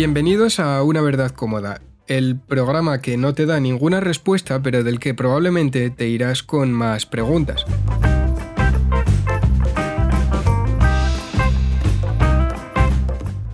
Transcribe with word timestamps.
Bienvenidos 0.00 0.60
a 0.60 0.82
Una 0.82 1.00
Verdad 1.00 1.30
Cómoda, 1.30 1.80
el 2.06 2.38
programa 2.38 3.00
que 3.00 3.16
no 3.16 3.32
te 3.32 3.46
da 3.46 3.60
ninguna 3.60 3.98
respuesta, 3.98 4.60
pero 4.60 4.84
del 4.84 5.00
que 5.00 5.14
probablemente 5.14 5.88
te 5.88 6.06
irás 6.06 6.42
con 6.42 6.70
más 6.70 7.06
preguntas. 7.06 7.64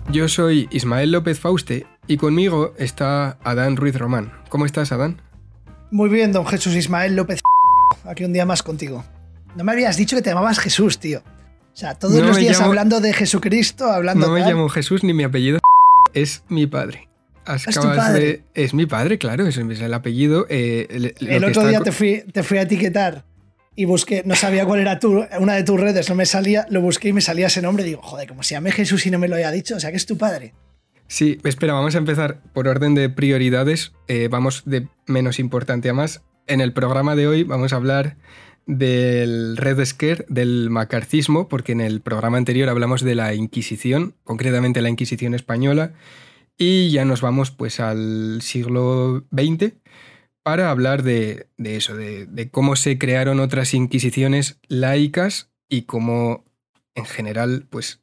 Yo 0.09 0.27
soy 0.27 0.67
Ismael 0.71 1.11
López 1.11 1.39
Fauste 1.39 1.87
y 2.07 2.17
conmigo 2.17 2.73
está 2.77 3.37
Adán 3.43 3.77
Ruiz 3.77 3.97
Román. 3.97 4.31
¿Cómo 4.49 4.65
estás, 4.65 4.91
Adán? 4.91 5.21
Muy 5.89 6.09
bien, 6.09 6.31
don 6.31 6.45
Jesús 6.45 6.75
Ismael 6.75 7.15
López. 7.15 7.41
Aquí 8.05 8.23
un 8.23 8.33
día 8.33 8.45
más 8.45 8.61
contigo. 8.61 9.03
No 9.55 9.63
me 9.63 9.71
habías 9.71 9.97
dicho 9.97 10.15
que 10.15 10.21
te 10.21 10.29
llamabas 10.29 10.59
Jesús, 10.59 10.99
tío. 10.99 11.19
O 11.19 11.75
sea, 11.75 11.95
todos 11.95 12.13
No 12.15 12.27
los 12.27 12.37
días 12.37 12.57
llamo- 12.59 12.69
hablando 12.69 12.99
de 12.99 13.13
Jesucristo, 13.13 13.85
hablando 13.91 14.27
No 14.27 14.33
me 14.33 14.41
tal. 14.41 14.51
llamo 14.51 14.69
Jesús 14.69 15.03
ni 15.03 15.13
mi 15.13 15.23
apellido 15.23 15.59
es 16.13 16.43
mi 16.49 16.67
padre. 16.67 17.09
¿Es 17.45 17.75
tu 17.75 17.81
padre? 17.81 18.19
de- 18.23 18.43
Es 18.53 18.73
mi 18.73 18.85
padre, 18.85 19.17
claro, 19.17 19.45
es 19.47 19.57
es 19.57 19.81
el 19.81 19.93
apellido. 19.93 20.45
eh, 20.49 20.87
el 21.19 21.35
otro 21.37 21.47
está 21.49 21.67
día 21.67 21.81
te 21.81 21.91
fui, 21.91 22.23
te 22.31 22.41
fui 22.43 22.57
a 22.57 22.61
etiquetar 22.61 23.25
y 23.75 23.85
busqué, 23.85 24.21
no 24.25 24.35
sabía 24.35 24.65
cuál 24.65 24.79
era 24.79 24.99
tu, 24.99 25.25
una 25.39 25.53
de 25.55 25.63
tus 25.63 25.79
redes, 25.79 26.07
no 26.09 26.15
me 26.15 26.25
salía, 26.25 26.65
lo 26.69 26.79
busqué 26.81 27.09
y 27.09 27.13
me 27.13 27.21
salía 27.21 27.47
ese 27.47 27.61
nombre. 27.61 27.83
Digo, 27.83 28.01
joder, 28.01 28.27
como 28.29 28.43
se 28.43 28.55
llame 28.55 28.71
Jesús 28.71 29.05
y 29.07 29.11
no 29.11 29.19
me 29.19 29.27
lo 29.27 29.35
haya 29.35 29.51
dicho, 29.51 29.75
o 29.75 29.79
sea 29.79 29.91
que 29.91 29.97
es 29.97 30.05
tu 30.05 30.17
padre. 30.17 30.53
Sí, 31.07 31.37
espera, 31.43 31.73
vamos 31.73 31.95
a 31.95 31.97
empezar 31.97 32.39
por 32.53 32.67
orden 32.67 32.95
de 32.95 33.09
prioridades. 33.09 33.91
eh, 34.07 34.29
vamos 34.31 34.63
de 34.65 34.87
menos 35.05 35.37
importante 35.39 35.89
a 35.89 35.93
más. 35.93 36.21
En 36.47 36.61
el 36.61 36.71
programa 36.73 37.15
de 37.15 37.27
hoy 37.27 37.43
vamos 37.43 37.73
a 37.73 37.75
hablar 37.75 38.15
del 38.65 39.57
Red 39.57 39.83
Scare, 39.85 40.25
del 40.29 40.69
macarcismo, 40.69 41.47
porque 41.47 41.71
en 41.73 41.81
el 41.81 42.01
programa 42.01 42.37
anterior 42.37 42.69
hablamos 42.69 43.01
de 43.01 43.15
la 43.15 43.33
Inquisición, 43.33 44.15
concretamente 44.23 44.81
la 44.81 44.89
Inquisición 44.89 45.33
española, 45.33 45.93
y 46.57 46.91
ya 46.91 47.05
nos 47.05 47.21
vamos 47.21 47.51
pues 47.51 47.79
al 47.79 48.41
siglo 48.41 49.25
XX 49.31 49.73
para 50.43 50.69
hablar 50.69 51.03
de, 51.03 51.47
de 51.57 51.77
eso, 51.77 51.95
de, 51.95 52.25
de 52.25 52.49
cómo 52.49 52.75
se 52.75 52.97
crearon 52.97 53.39
otras 53.39 53.73
inquisiciones 53.73 54.59
laicas 54.67 55.51
y 55.69 55.83
cómo 55.83 56.43
en 56.95 57.05
general 57.05 57.65
pues 57.69 58.01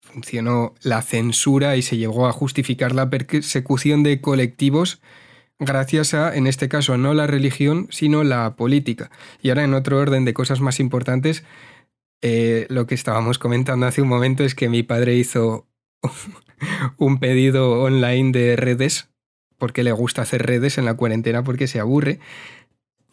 funcionó 0.00 0.74
la 0.82 1.02
censura 1.02 1.76
y 1.76 1.82
se 1.82 1.96
llegó 1.96 2.26
a 2.26 2.32
justificar 2.32 2.94
la 2.94 3.08
persecución 3.08 4.02
de 4.02 4.20
colectivos 4.20 5.00
gracias 5.60 6.14
a, 6.14 6.34
en 6.34 6.46
este 6.46 6.68
caso, 6.68 6.96
no 6.96 7.14
la 7.14 7.26
religión, 7.26 7.86
sino 7.90 8.24
la 8.24 8.56
política. 8.56 9.10
Y 9.40 9.50
ahora, 9.50 9.64
en 9.64 9.74
otro 9.74 9.98
orden 9.98 10.24
de 10.24 10.34
cosas 10.34 10.60
más 10.60 10.80
importantes, 10.80 11.44
eh, 12.22 12.66
lo 12.68 12.86
que 12.86 12.94
estábamos 12.94 13.38
comentando 13.38 13.86
hace 13.86 14.02
un 14.02 14.08
momento 14.08 14.42
es 14.42 14.54
que 14.54 14.68
mi 14.68 14.82
padre 14.82 15.14
hizo 15.14 15.68
un 16.96 17.20
pedido 17.20 17.80
online 17.82 18.32
de 18.32 18.56
redes, 18.56 19.10
porque 19.58 19.84
le 19.84 19.92
gusta 19.92 20.22
hacer 20.22 20.44
redes 20.44 20.78
en 20.78 20.86
la 20.86 20.94
cuarentena 20.94 21.44
porque 21.44 21.66
se 21.66 21.78
aburre, 21.78 22.18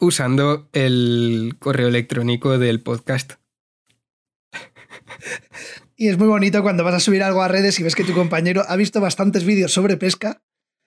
usando 0.00 0.68
el 0.72 1.56
correo 1.58 1.88
electrónico 1.88 2.58
del 2.58 2.80
podcast. 2.80 3.34
Y 6.00 6.06
es 6.06 6.16
muy 6.16 6.28
bonito 6.28 6.62
cuando 6.62 6.84
vas 6.84 6.94
a 6.94 7.00
subir 7.00 7.24
algo 7.24 7.42
a 7.42 7.48
redes 7.48 7.80
y 7.80 7.82
ves 7.82 7.96
que 7.96 8.04
tu 8.04 8.14
compañero 8.14 8.62
ha 8.68 8.76
visto 8.76 9.00
bastantes 9.00 9.44
vídeos 9.44 9.72
sobre 9.72 9.96
pesca 9.96 10.42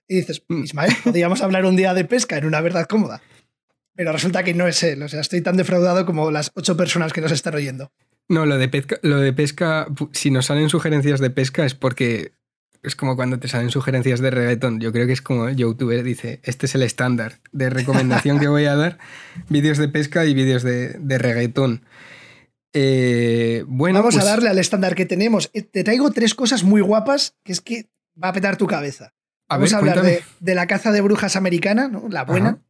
y 0.08 0.18
dices, 0.18 0.44
Mm. 0.48 0.64
Ismael, 0.64 0.94
podríamos 1.04 1.42
hablar 1.44 1.66
un 1.66 1.76
día 1.76 1.94
de 1.94 2.06
pesca 2.06 2.38
en 2.38 2.46
una 2.46 2.62
verdad 2.62 2.88
cómoda. 2.88 3.22
Pero 3.96 4.12
resulta 4.14 4.44
que 4.44 4.54
no 4.54 4.68
es 4.68 4.82
él, 4.84 5.04
o 5.04 5.10
sea, 5.10 5.20
estoy 5.22 5.42
tan 5.42 5.58
defraudado 5.58 6.06
como 6.06 6.32
las 6.32 6.52
ocho 6.56 6.78
personas 6.78 7.12
que 7.14 7.22
nos 7.22 7.32
están 7.32 7.56
oyendo. 7.56 7.92
No, 8.30 8.46
lo 8.46 8.58
de 8.58 8.70
pesca, 8.70 8.98
lo 9.02 9.18
de 9.18 9.34
pesca, 9.34 9.88
si 10.14 10.32
nos 10.32 10.46
salen 10.46 10.70
sugerencias 10.70 11.20
de 11.20 11.30
pesca 11.30 11.66
es 11.66 11.76
porque 11.76 12.32
es 12.84 12.96
como 12.96 13.16
cuando 13.16 13.38
te 13.38 13.48
salen 13.50 13.70
sugerencias 13.70 14.22
de 14.22 14.32
reggaetón. 14.32 14.80
Yo 14.80 14.92
creo 14.94 15.06
que 15.06 15.14
es 15.14 15.22
como 15.22 15.50
youtuber 15.50 16.04
dice, 16.04 16.40
este 16.44 16.66
es 16.66 16.76
el 16.76 16.84
estándar 16.84 17.42
de 17.52 17.70
recomendación 17.70 18.40
que 18.40 18.48
voy 18.48 18.66
a 18.66 18.76
dar, 18.76 18.98
vídeos 19.50 19.78
de 19.78 19.90
pesca 19.90 20.26
y 20.26 20.34
vídeos 20.34 20.64
de, 20.64 20.94
de 20.98 21.18
reggaetón. 21.18 21.84
Eh, 22.74 23.66
bueno, 23.68 24.00
Vamos 24.00 24.16
pues, 24.16 24.26
a 24.26 24.30
darle 24.30 24.50
al 24.50 24.58
estándar 24.60 24.96
que 24.96 25.06
tenemos. 25.06 25.50
Eh, 25.54 25.62
Te 25.62 25.84
traigo 25.84 26.12
tres 26.12 26.34
cosas 26.34 26.64
muy 26.64 26.82
guapas 26.82 27.36
que 27.44 27.52
es 27.52 27.62
que 27.62 27.90
va 28.22 28.30
a 28.30 28.34
petar 28.34 28.58
tu 28.58 28.68
cabeza. 28.68 29.14
A 29.52 29.58
Vamos 29.58 29.70
ver, 29.72 29.76
a, 29.76 29.80
hablar 29.80 30.02
de, 30.06 30.24
de 30.40 30.56
la 30.56 30.68
caza 30.68 30.92
de 30.92 31.02
brujas 31.02 31.36
americana, 31.36 31.88
¿no? 31.88 32.08
la 32.10 32.24
buena, 32.24 32.50
Ajá. 32.50 32.62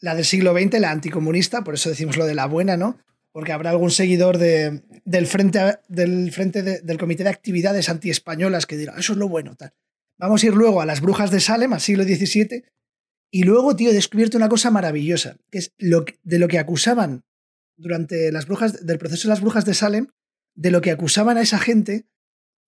la 0.00 0.14
del 0.14 0.24
siglo 0.24 0.52
XX, 0.52 0.78
la 0.80 0.90
anticomunista, 0.90 1.64
por 1.64 1.74
eso 1.74 1.88
decimos 1.90 2.16
lo 2.16 2.26
de 2.26 2.34
la 2.34 2.46
buena, 2.46 2.76
¿no? 2.76 2.98
Porque 3.32 3.52
habrá 3.52 3.70
algún 3.70 3.90
seguidor 3.90 4.38
de- 4.38 4.82
del 5.04 5.26
frente, 5.26 5.60
del, 5.88 6.32
frente 6.32 6.62
de- 6.62 6.80
del 6.80 6.98
Comité 6.98 7.24
de 7.24 7.30
Actividades 7.30 7.88
Antiespañolas 7.88 8.66
que 8.66 8.76
dirá, 8.76 8.94
eso 8.98 9.12
es 9.12 9.18
lo 9.18 9.28
bueno. 9.28 9.54
Tal. 9.56 9.72
Vamos 10.18 10.42
a 10.42 10.46
ir 10.46 10.54
luego 10.54 10.80
a 10.80 10.86
las 10.86 11.00
brujas 11.00 11.30
de 11.30 11.40
Salem, 11.40 11.72
al 11.72 11.80
siglo 11.80 12.04
XVII, 12.04 12.64
y 13.30 13.42
luego, 13.42 13.76
tío, 13.76 13.90
he 13.90 13.94
descubierto 13.94 14.36
una 14.38 14.48
cosa 14.48 14.70
maravillosa, 14.70 15.36
que 15.50 15.58
es 15.58 15.72
lo 15.78 16.04
que- 16.04 16.18
de 16.22 16.38
lo 16.38 16.48
que 16.48 16.58
acusaban 16.58 17.24
durante 17.76 18.32
las 18.32 18.46
brujas, 18.46 18.84
del 18.86 18.98
proceso 18.98 19.28
de 19.28 19.32
las 19.34 19.40
brujas 19.40 19.64
de 19.64 19.74
Salem, 19.74 20.06
de 20.54 20.70
lo 20.70 20.80
que 20.80 20.90
acusaban 20.90 21.36
a 21.36 21.42
esa 21.42 21.58
gente, 21.58 22.06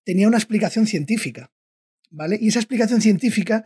tenía 0.05 0.29
una 0.29 0.37
explicación 0.39 0.87
científica. 0.87 1.51
¿Vale? 2.11 2.39
Y 2.41 2.49
esa 2.49 2.59
explicación 2.59 3.01
científica 3.01 3.65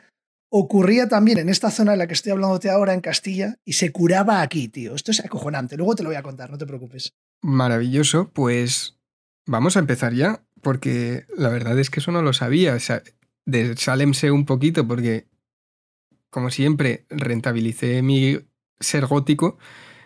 ocurría 0.50 1.08
también 1.08 1.38
en 1.38 1.48
esta 1.48 1.70
zona 1.70 1.94
en 1.94 1.98
la 1.98 2.06
que 2.06 2.12
estoy 2.12 2.32
hablándote 2.32 2.70
ahora, 2.70 2.94
en 2.94 3.00
Castilla, 3.00 3.56
y 3.64 3.72
se 3.72 3.90
curaba 3.90 4.40
aquí, 4.40 4.68
tío. 4.68 4.94
Esto 4.94 5.10
es 5.10 5.24
acojonante. 5.24 5.76
Luego 5.76 5.96
te 5.96 6.02
lo 6.02 6.10
voy 6.10 6.16
a 6.16 6.22
contar, 6.22 6.50
no 6.50 6.58
te 6.58 6.66
preocupes. 6.66 7.12
Maravilloso, 7.42 8.30
pues 8.32 8.96
vamos 9.46 9.76
a 9.76 9.80
empezar 9.80 10.14
ya, 10.14 10.44
porque 10.62 11.26
la 11.36 11.48
verdad 11.48 11.78
es 11.78 11.90
que 11.90 12.00
eso 12.00 12.12
no 12.12 12.22
lo 12.22 12.32
sabía. 12.32 12.74
O 12.74 12.78
sea, 12.80 13.02
un 14.30 14.44
poquito 14.46 14.86
porque, 14.86 15.26
como 16.30 16.50
siempre, 16.50 17.04
rentabilicé 17.10 18.02
mi 18.02 18.38
ser 18.78 19.06
gótico, 19.06 19.58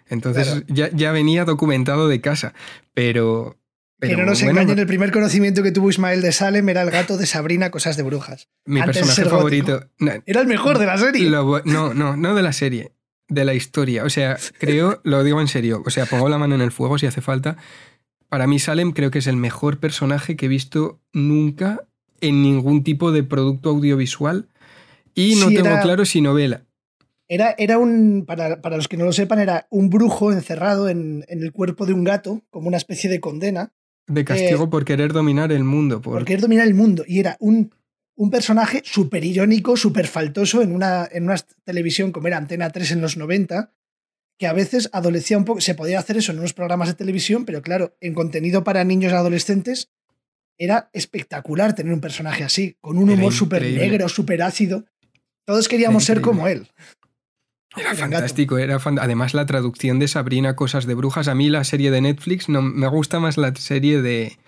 entonces 0.09 0.49
Claro. 0.49 0.65
ya, 0.69 0.91
ya 0.93 1.13
venía 1.13 1.45
documentado 1.45 2.09
de 2.09 2.21
casa, 2.21 2.55
pero... 2.95 3.59
que 4.01 4.15
pero 4.15 4.19
no 4.19 4.27
nos 4.27 4.43
bueno, 4.43 4.61
engañen, 4.61 4.79
el 4.79 4.87
primer 4.87 5.11
conocimiento 5.11 5.63
que 5.63 5.73
tuvo 5.73 5.91
Ismael 5.91 6.23
de 6.23 6.33
Salem 6.33 6.69
era 6.69 6.83
el 6.83 6.91
gato 6.91 7.17
de 7.17 7.27
Sabrina, 7.27 7.71
Cosas 7.71 7.97
de 7.97 8.03
Brujas. 8.05 8.49
mi 8.65 8.81
antes 8.81 8.99
personaje 8.99 9.23
ser 9.23 9.31
favorito... 9.31 9.89
no, 9.99 10.13
Era 10.27 10.41
el 10.41 10.47
mejor 10.47 10.79
de 10.79 10.87
la 10.87 10.99
serie. 10.99 11.29
lo 11.29 11.61
no, 11.65 11.95
no, 11.95 12.17
no 12.17 12.35
de 12.35 12.43
la 12.43 12.53
serie, 12.53 12.93
de 13.29 13.45
la 13.45 13.55
historia. 13.55 14.05
O 14.05 14.11
sea, 14.11 14.37
creo, 14.59 15.01
lo 15.05 15.25
digo 15.25 15.41
en 15.41 15.49
serio, 15.49 15.83
o 15.85 15.91
sea, 15.91 16.07
pongo 16.07 16.29
la 16.29 16.39
mano 16.39 16.55
en 16.55 16.61
el 16.61 16.71
fuego 16.73 16.99
si 16.99 17.07
hace 17.07 17.21
falta. 17.21 17.57
Para 18.29 18.47
mí 18.47 18.59
Salem 18.59 18.93
creo 18.93 19.11
que 19.11 19.19
es 19.21 19.27
el 19.27 19.37
mejor 19.37 19.79
personaje 19.79 20.37
que 20.37 20.47
he 20.47 20.49
visto 20.49 21.01
nunca 21.13 21.85
en 22.21 22.43
ningún 22.43 22.85
tipo 22.85 23.11
de 23.11 23.23
producto 23.23 23.71
audiovisual 23.71 24.49
y 25.15 25.35
no 25.37 25.49
Sí, 25.49 25.55
tengo 25.55 25.69
era- 25.69 25.81
claro 25.83 26.05
si 26.05 26.21
novela. 26.21 26.63
Era, 27.31 27.55
era 27.59 27.79
un, 27.79 28.25
para, 28.27 28.63
para 28.63 28.77
los 28.77 28.89
que 28.89 28.97
no 28.97 29.05
lo 29.05 29.13
sepan, 29.13 29.39
era 29.39 29.67
un 29.71 29.91
brujo 29.91 30.33
encerrado 30.33 30.89
en, 30.89 31.25
en 31.29 31.43
el 31.43 31.53
cuerpo 31.53 31.85
de 31.85 31.93
un 31.93 32.03
gato, 32.05 32.43
como 32.49 32.69
una 32.69 32.79
especie 32.79 33.11
de 33.11 33.21
condena, 33.21 33.73
De 34.09 34.25
castigo 34.25 34.71
por 34.71 34.85
querer 34.85 35.13
dominar 35.13 35.53
el 35.53 35.65
mundo. 35.65 36.01
Por... 36.01 36.23
Eh, 36.23 36.35
él 36.35 36.41
dominar 36.41 36.67
el 36.67 36.75
mundo. 36.75 37.05
Y 37.07 37.21
era 37.21 37.37
un, 37.41 37.73
un 38.17 38.31
personaje 38.31 38.83
súper 38.85 39.25
irónico, 39.25 39.77
súper 39.77 40.07
faltoso 40.07 40.63
en 40.63 40.73
una, 40.73 41.09
en 41.11 41.25
una 41.25 41.37
televisión 41.65 42.11
como 42.11 42.27
era 42.27 42.39
Antena 42.39 42.71
3 42.71 42.93
en 42.93 43.01
los 43.01 43.17
90, 43.17 43.73
que 44.39 44.47
a 44.47 44.53
veces 44.53 44.89
adolecía 44.93 45.39
un 45.39 45.45
poco. 45.45 45.61
Se 45.61 45.75
podía 45.75 45.99
hacer 45.99 46.17
eso 46.17 46.33
en 46.33 46.39
unos 46.39 46.55
programas 46.55 46.89
de 46.89 46.95
televisión, 46.95 47.45
pero 47.45 47.63
claro, 47.63 47.97
en 48.01 48.15
contenido 48.15 48.65
para 48.65 48.85
niños 48.85 49.13
y 49.13 49.15
adolescentes 49.15 49.91
era 50.59 50.91
espectacular 50.93 51.75
tener 51.75 51.93
un 51.93 52.01
personaje 52.01 52.43
así, 52.43 52.77
con 52.81 52.99
un 52.99 53.11
humor 53.11 53.33
súper 53.33 53.63
negro, 53.63 54.09
súper 54.09 54.43
ácido. 54.43 54.85
Todos 55.45 55.69
queríamos 55.69 56.05
ser 56.05 56.21
como 56.21 56.49
él. 56.49 56.69
Era 57.77 57.95
fantástico, 57.95 58.59
era 58.59 58.79
fan- 58.81 58.99
además 58.99 59.35
la 59.35 59.47
traducción 59.47 59.99
de 59.99 60.09
Sabrina 60.09 60.57
Cosas 60.57 60.87
de 60.87 60.95
Brujas. 60.95 61.29
A 61.29 61.35
mí 61.35 61.49
la 61.51 61.65
serie 61.65 61.91
de 61.91 62.01
Netflix 62.01 62.49
no 62.49 62.63
me 62.63 62.89
gusta 62.89 63.21
más 63.21 63.37
la 63.37 63.55
serie 63.55 64.01
de 64.03 64.39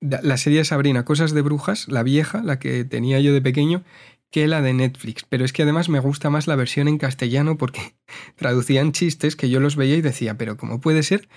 la 0.00 0.36
serie 0.36 0.58
de 0.58 0.64
Sabrina 0.64 1.04
Cosas 1.04 1.32
de 1.32 1.40
Brujas, 1.42 1.88
la 1.88 2.02
vieja, 2.02 2.42
la 2.42 2.58
que 2.58 2.84
tenía 2.84 3.20
yo 3.20 3.32
de 3.32 3.40
pequeño, 3.40 3.84
que 4.30 4.46
la 4.48 4.60
de 4.60 4.72
Netflix. 4.74 5.24
Pero 5.28 5.44
es 5.44 5.52
que 5.52 5.62
además 5.62 5.88
me 5.88 6.00
gusta 6.00 6.28
más 6.30 6.46
la 6.46 6.56
versión 6.56 6.88
en 6.88 6.98
castellano 6.98 7.56
porque 7.56 7.94
traducían 8.36 8.92
chistes 8.92 9.36
que 9.36 9.48
yo 9.50 9.60
los 9.60 9.76
veía 9.76 9.96
y 9.96 10.02
decía, 10.02 10.36
pero 10.36 10.56
¿cómo 10.56 10.80
puede 10.80 11.02
ser 11.02 11.28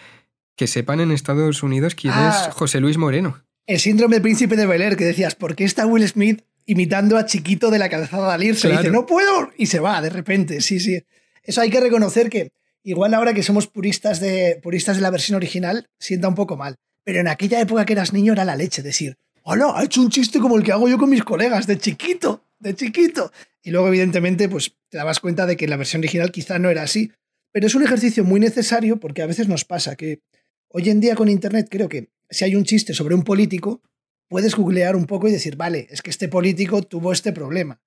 que 0.56 0.68
sepan 0.68 1.00
en 1.02 1.12
Estados 1.12 1.62
Unidos 1.62 1.94
quién 1.96 2.14
Ah. 2.16 2.48
es 2.50 2.54
José 2.54 2.80
Luis 2.80 2.98
Moreno? 2.98 3.44
El 3.68 3.80
síndrome 3.80 4.16
del 4.16 4.24
príncipe 4.24 4.56
de 4.56 4.66
Bel 4.66 4.82
Air, 4.82 4.96
que 4.98 5.04
decías, 5.06 5.36
¿por 5.36 5.56
qué 5.56 5.66
está 5.66 5.86
Will 5.86 6.08
Smith 6.08 6.42
imitando 6.66 7.18
a 7.18 7.26
Chiquito 7.26 7.70
de 7.70 7.80
la 7.80 7.90
calzada 7.90 8.34
al 8.34 8.44
irse? 8.44 8.68
Y 8.68 8.72
Claro. 8.72 8.82
dice, 8.84 8.92
no 8.94 9.06
puedo, 9.06 9.52
y 9.58 9.68
se 9.68 9.80
va 9.80 10.02
de 10.02 10.10
repente, 10.10 10.62
sí, 10.62 10.80
sí. 10.80 11.04
Eso 11.48 11.62
hay 11.62 11.70
que 11.70 11.80
reconocer 11.80 12.30
que, 12.30 12.52
igual 12.84 13.14
ahora 13.14 13.34
que 13.34 13.42
somos 13.42 13.68
puristas 13.68 14.20
de, 14.20 14.60
puristas 14.62 14.98
de 14.98 15.02
la 15.02 15.10
versión 15.10 15.38
original, 15.38 15.88
sienta 15.98 16.28
un 16.28 16.36
poco 16.36 16.58
mal. 16.58 16.76
Pero 17.04 17.22
en 17.22 17.30
aquella 17.30 17.62
época 17.62 17.86
que 17.86 17.94
eras 17.94 18.12
niño 18.12 18.34
era 18.34 18.46
la 18.46 18.58
leche, 18.58 18.84
decir, 18.84 19.18
hola, 19.44 19.72
ha 19.74 19.86
hecho 19.86 20.02
un 20.02 20.10
chiste 20.10 20.40
como 20.40 20.58
el 20.58 20.64
que 20.64 20.74
hago 20.74 20.90
yo 20.90 20.98
con 20.98 21.10
mis 21.10 21.24
colegas, 21.24 21.66
de 21.66 21.78
chiquito, 21.78 22.44
de 22.60 22.76
chiquito. 22.76 23.32
Y 23.64 23.72
luego, 23.72 23.88
evidentemente, 23.88 24.50
pues 24.50 24.76
te 24.90 24.98
dabas 24.98 25.22
cuenta 25.22 25.46
de 25.46 25.56
que 25.56 25.70
la 25.70 25.78
versión 25.78 26.02
original 26.02 26.32
quizá 26.32 26.60
no 26.60 26.70
era 26.70 26.84
así. 26.84 27.12
Pero 27.54 27.66
es 27.66 27.76
un 27.76 27.84
ejercicio 27.84 28.26
muy 28.26 28.42
necesario 28.42 29.00
porque 29.00 29.22
a 29.22 29.26
veces 29.26 29.48
nos 29.48 29.64
pasa 29.64 29.96
que 29.96 30.20
hoy 30.68 30.90
en 30.90 31.00
día 31.00 31.16
con 31.16 31.30
Internet 31.30 31.70
creo 31.72 31.88
que 31.88 32.10
si 32.30 32.44
hay 32.44 32.56
un 32.56 32.66
chiste 32.66 32.94
sobre 32.94 33.16
un 33.16 33.24
político, 33.24 33.82
puedes 34.28 34.54
googlear 34.54 34.98
un 34.98 35.06
poco 35.06 35.30
y 35.30 35.32
decir, 35.32 35.56
vale, 35.56 35.88
es 35.90 36.02
que 36.02 36.10
este 36.10 36.28
político 36.28 36.84
tuvo 36.84 37.14
este 37.14 37.32
problema. 37.32 37.80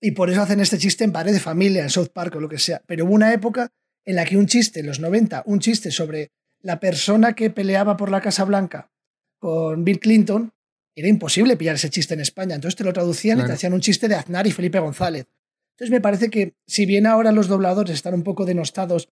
Y 0.00 0.12
por 0.12 0.30
eso 0.30 0.42
hacen 0.42 0.60
este 0.60 0.78
chiste 0.78 1.04
en 1.04 1.12
Padre 1.12 1.32
de 1.32 1.40
Familia, 1.40 1.82
en 1.82 1.90
South 1.90 2.10
Park 2.12 2.36
o 2.36 2.40
lo 2.40 2.48
que 2.48 2.58
sea. 2.58 2.82
Pero 2.86 3.04
hubo 3.04 3.14
una 3.14 3.32
época 3.32 3.70
en 4.04 4.16
la 4.16 4.24
que 4.24 4.36
un 4.36 4.46
chiste, 4.46 4.80
en 4.80 4.86
los 4.86 5.00
90, 5.00 5.44
un 5.46 5.58
chiste 5.58 5.90
sobre 5.90 6.30
la 6.60 6.80
persona 6.80 7.34
que 7.34 7.50
peleaba 7.50 7.96
por 7.96 8.10
la 8.10 8.20
Casa 8.20 8.44
Blanca 8.44 8.90
con 9.38 9.84
Bill 9.84 10.00
Clinton, 10.00 10.52
era 10.94 11.08
imposible 11.08 11.56
pillar 11.56 11.74
ese 11.74 11.90
chiste 11.90 12.14
en 12.14 12.20
España. 12.20 12.54
Entonces 12.54 12.76
te 12.76 12.84
lo 12.84 12.92
traducían 12.92 13.40
y 13.40 13.44
te 13.44 13.52
hacían 13.52 13.74
un 13.74 13.80
chiste 13.80 14.08
de 14.08 14.14
Aznar 14.14 14.46
y 14.46 14.52
Felipe 14.52 14.78
González. 14.78 15.26
Entonces 15.72 15.90
me 15.90 16.00
parece 16.00 16.30
que 16.30 16.54
si 16.66 16.86
bien 16.86 17.06
ahora 17.06 17.32
los 17.32 17.48
dobladores 17.48 17.94
están 17.94 18.14
un 18.14 18.22
poco 18.22 18.46
denostados 18.46 19.10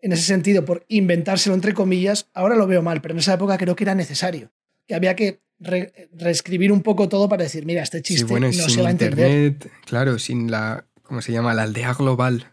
en 0.00 0.12
ese 0.12 0.22
sentido 0.22 0.64
por 0.64 0.84
inventárselo 0.88 1.54
entre 1.54 1.74
comillas, 1.74 2.30
ahora 2.32 2.56
lo 2.56 2.66
veo 2.66 2.82
mal, 2.82 3.02
pero 3.02 3.12
en 3.12 3.18
esa 3.18 3.34
época 3.34 3.58
creo 3.58 3.76
que 3.76 3.84
era 3.84 3.94
necesario, 3.94 4.50
que 4.86 4.94
había 4.94 5.14
que 5.14 5.42
reescribir 5.58 6.72
un 6.72 6.82
poco 6.82 7.08
todo 7.08 7.28
para 7.28 7.44
decir, 7.44 7.64
mira, 7.64 7.82
este 7.82 8.02
chiste 8.02 8.40
no 8.40 8.52
se 8.52 8.82
va 8.82 8.88
a 8.88 8.90
entender. 8.90 9.30
Internet, 9.30 9.70
claro, 9.84 10.18
sin 10.18 10.50
la, 10.50 10.86
¿cómo 11.02 11.22
se 11.22 11.32
llama? 11.32 11.54
La 11.54 11.62
aldea 11.62 11.94
global. 11.94 12.52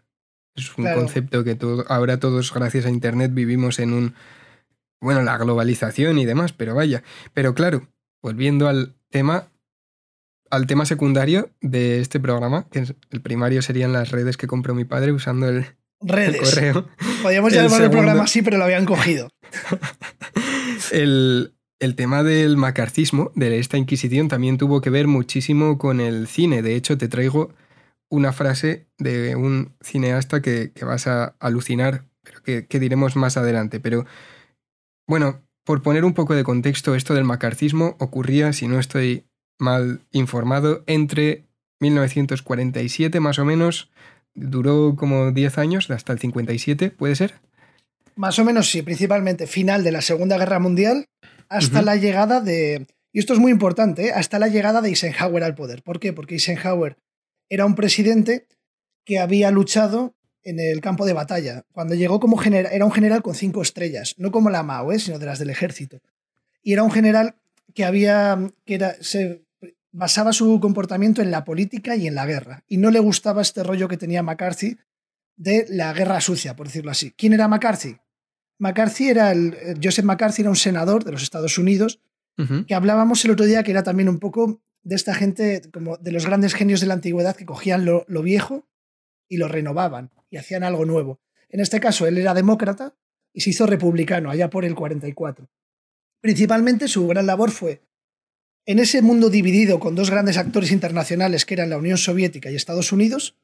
Es 0.55 0.77
un 0.77 0.85
concepto 0.85 1.43
que 1.43 1.57
ahora 1.87 2.19
todos, 2.19 2.53
gracias 2.53 2.85
a 2.85 2.89
Internet, 2.89 3.33
vivimos 3.33 3.79
en 3.79 3.93
un, 3.93 4.15
bueno, 5.01 5.23
la 5.23 5.37
globalización 5.37 6.19
y 6.19 6.25
demás, 6.25 6.53
pero 6.53 6.75
vaya. 6.75 7.03
Pero 7.33 7.55
claro, 7.55 7.87
volviendo 8.21 8.67
al 8.67 8.95
tema, 9.09 9.49
al 10.51 10.67
tema 10.67 10.85
secundario 10.85 11.49
de 11.61 12.01
este 12.01 12.19
programa, 12.19 12.67
que 12.69 12.85
el 13.09 13.21
primario 13.21 13.61
serían 13.63 13.93
las 13.93 14.11
redes 14.11 14.37
que 14.37 14.47
compró 14.47 14.75
mi 14.75 14.85
padre 14.85 15.11
usando 15.11 15.49
el, 15.49 15.65
redes. 16.01 16.39
correo. 16.39 16.87
Podríamos 17.23 17.51
llamar 17.51 17.81
el, 17.81 17.89
programa 17.89 18.23
así, 18.23 18.43
pero 18.43 18.57
lo 18.57 18.65
habían 18.65 18.85
cogido. 18.85 19.29
el, 20.91 21.55
el 21.83 21.95
tema 21.95 22.23
del 22.23 22.55
macarcismo, 22.55 23.33
de 23.35 23.59
esta 23.59 23.77
Inquisición, 23.77 24.29
también 24.29 24.57
tuvo 24.57 24.79
que 24.79 24.89
ver 24.89 25.07
muchísimo 25.07 25.77
con 25.77 25.99
el 25.99 26.27
cine. 26.27 26.61
De 26.61 26.75
hecho, 26.75 26.97
te 26.97 27.09
traigo 27.09 27.53
una 28.09 28.31
frase 28.31 28.87
de 28.97 29.35
un 29.35 29.75
cineasta 29.81 30.41
que, 30.41 30.71
vas 30.81 31.07
a 31.07 31.35
alucinar, 31.39 32.05
pero 32.23 32.41
que, 32.41 32.79
diremos 32.79 33.17
más 33.17 33.35
adelante. 33.35 33.81
Pero 33.81 34.05
bueno, 35.09 35.41
por 35.65 35.81
poner 35.81 36.05
un 36.05 36.13
poco 36.13 36.35
de 36.35 36.45
contexto, 36.45 36.95
esto 36.95 37.15
del 37.15 37.25
macarcismo 37.25 37.97
ocurría, 37.99 38.53
si 38.53 38.69
no 38.69 38.79
estoy 38.79 39.25
mal 39.59 39.99
informado, 40.11 40.85
entre 40.87 41.43
1947 41.81 43.19
más 43.19 43.39
o 43.39 43.45
menos, 43.45 43.91
duró 44.33 44.95
como 44.95 45.33
10 45.33 45.57
años, 45.57 45.91
hasta 45.91 46.13
el 46.13 46.19
57, 46.19 46.91
¿puede 46.91 47.17
ser? 47.17 47.41
Más 48.15 48.39
o 48.39 48.45
menos 48.45 48.69
sí, 48.69 48.83
principalmente 48.83 49.47
final 49.47 49.83
de 49.83 49.91
la 49.91 50.01
Segunda 50.01 50.37
Guerra 50.37 50.59
Mundial 50.59 51.07
hasta 51.53 51.81
la 51.81 51.95
llegada 51.95 52.41
de... 52.41 52.87
Y 53.11 53.19
esto 53.19 53.33
es 53.33 53.39
muy 53.39 53.51
importante, 53.51 54.07
¿eh? 54.07 54.11
hasta 54.11 54.39
la 54.39 54.47
llegada 54.47 54.81
de 54.81 54.89
Eisenhower 54.89 55.43
al 55.43 55.53
poder. 55.53 55.83
¿Por 55.83 55.99
qué? 55.99 56.13
Porque 56.13 56.35
Eisenhower 56.35 56.97
era 57.47 57.65
un 57.65 57.75
presidente 57.75 58.47
que 59.05 59.19
había 59.19 59.51
luchado 59.51 60.15
en 60.41 60.59
el 60.59 60.81
campo 60.81 61.05
de 61.05 61.13
batalla. 61.13 61.63
Cuando 61.71 61.93
llegó 61.93 62.19
como 62.19 62.37
general, 62.37 62.71
era 62.73 62.85
un 62.85 62.91
general 62.91 63.21
con 63.21 63.35
cinco 63.35 63.61
estrellas, 63.61 64.15
no 64.17 64.31
como 64.31 64.49
la 64.49 64.63
Mao, 64.63 64.91
¿eh? 64.91 64.99
sino 64.99 65.19
de 65.19 65.27
las 65.27 65.37
del 65.37 65.51
ejército. 65.51 66.01
Y 66.63 66.73
era 66.73 66.81
un 66.81 66.91
general 66.91 67.35
que 67.75 67.85
había, 67.85 68.39
que 68.65 68.75
era, 68.75 68.95
se 69.01 69.45
basaba 69.91 70.33
su 70.33 70.59
comportamiento 70.59 71.21
en 71.21 71.29
la 71.29 71.45
política 71.45 71.95
y 71.95 72.07
en 72.07 72.15
la 72.15 72.25
guerra. 72.25 72.63
Y 72.67 72.77
no 72.77 72.89
le 72.89 72.99
gustaba 72.99 73.43
este 73.43 73.63
rollo 73.63 73.87
que 73.87 73.97
tenía 73.97 74.23
McCarthy 74.23 74.77
de 75.35 75.65
la 75.69 75.93
guerra 75.93 76.19
sucia, 76.19 76.55
por 76.55 76.67
decirlo 76.67 76.91
así. 76.91 77.11
¿Quién 77.11 77.33
era 77.33 77.47
McCarthy? 77.47 77.97
McCarthy 78.63 79.09
era 79.09 79.31
el, 79.33 79.53
eh, 79.55 79.75
Joseph 79.83 80.05
McCarthy 80.05 80.41
era 80.41 80.49
un 80.49 80.55
senador 80.55 81.03
de 81.03 81.11
los 81.11 81.21
Estados 81.21 81.57
Unidos 81.57 81.99
que 82.67 82.73
hablábamos 82.73 83.23
el 83.25 83.31
otro 83.31 83.45
día 83.45 83.61
que 83.61 83.69
era 83.69 83.83
también 83.83 84.09
un 84.09 84.17
poco 84.17 84.63
de 84.81 84.95
esta 84.95 85.13
gente, 85.13 85.61
como 85.71 85.97
de 85.97 86.11
los 86.11 86.25
grandes 86.25 86.55
genios 86.55 86.81
de 86.81 86.87
la 86.87 86.95
antigüedad 86.95 87.35
que 87.35 87.45
cogían 87.45 87.85
lo, 87.85 88.05
viejo 88.23 88.67
y 89.29 89.37
lo 89.37 89.47
renovaban 89.47 90.09
y 90.31 90.37
hacían 90.37 90.63
algo 90.63 90.83
nuevo. 90.83 91.21
En 91.49 91.59
este 91.59 91.79
caso, 91.79 92.07
él 92.07 92.17
era 92.17 92.33
demócrata 92.33 92.95
y 93.33 93.41
se 93.41 93.51
hizo 93.51 93.67
republicano 93.67 94.31
allá 94.31 94.49
por 94.49 94.65
el 94.65 94.73
44. 94.73 95.47
Principalmente 96.21 96.87
su 96.87 97.05
gran 97.05 97.27
labor 97.27 97.51
fue, 97.51 97.83
en 98.65 98.79
ese 98.79 99.03
mundo 99.03 99.29
dividido 99.29 99.79
con 99.79 99.93
dos 99.93 100.09
grandes 100.09 100.37
actores 100.37 100.71
internacionales 100.71 101.45
que 101.45 101.53
eran 101.53 101.69
la 101.69 101.77
Unión 101.77 101.99
Soviética 101.99 102.49
y 102.49 102.55
Estados 102.55 102.91
Unidos, 102.91 103.37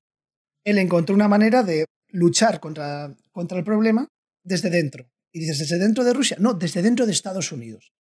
él 0.64 0.80
encontró 0.80 1.14
una 1.14 1.28
manera 1.28 1.62
de 1.62 1.86
luchar 2.08 2.60
contra, 2.60 3.16
contra 3.32 3.60
el 3.60 3.64
problema 3.64 4.10
desde 4.44 4.70
dentro. 4.70 5.12
Y 5.32 5.40
dices, 5.40 5.60
¿desde 5.60 5.78
dentro 5.78 6.04
de 6.04 6.14
Rusia? 6.14 6.38
No, 6.40 6.54
desde 6.54 6.82
dentro 6.82 7.06
de 7.06 7.12
Estados 7.12 7.52
Unidos. 7.52 7.94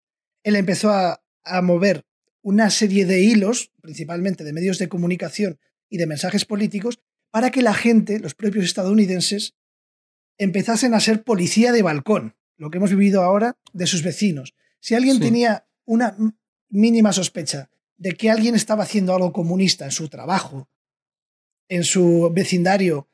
Él 0.42 0.56
empezó 0.56 0.90
a, 0.90 1.22
a 1.44 1.62
mover 1.62 2.04
una 2.42 2.70
serie 2.70 3.06
de 3.06 3.20
hilos, 3.20 3.72
principalmente 3.80 4.44
de 4.44 4.52
medios 4.52 4.78
de 4.78 4.88
comunicación 4.88 5.58
y 5.88 5.98
de 5.98 6.06
mensajes 6.06 6.44
políticos, 6.44 7.00
para 7.30 7.50
que 7.50 7.62
la 7.62 7.74
gente, 7.74 8.20
los 8.20 8.34
propios 8.34 8.64
estadounidenses, 8.64 9.54
empezasen 10.38 10.94
a 10.94 11.00
ser 11.00 11.24
policía 11.24 11.72
de 11.72 11.82
balcón, 11.82 12.36
lo 12.56 12.70
que 12.70 12.78
hemos 12.78 12.90
vivido 12.90 13.22
ahora 13.22 13.58
de 13.72 13.86
sus 13.86 14.02
vecinos. 14.02 14.54
Si 14.80 14.94
alguien 14.94 15.18
tenía 15.20 15.66
una 15.84 16.16
mínima 16.68 17.12
sospecha 17.12 17.70
de 17.96 18.12
que 18.12 18.30
alguien 18.30 18.54
estaba 18.54 18.84
haciendo 18.84 19.14
algo 19.14 19.32
comunista 19.32 19.84
en 19.84 19.90
su 19.90 20.08
trabajo, 20.08 20.68
en 21.68 21.84
su 21.84 22.30
vecindario, 22.32 23.08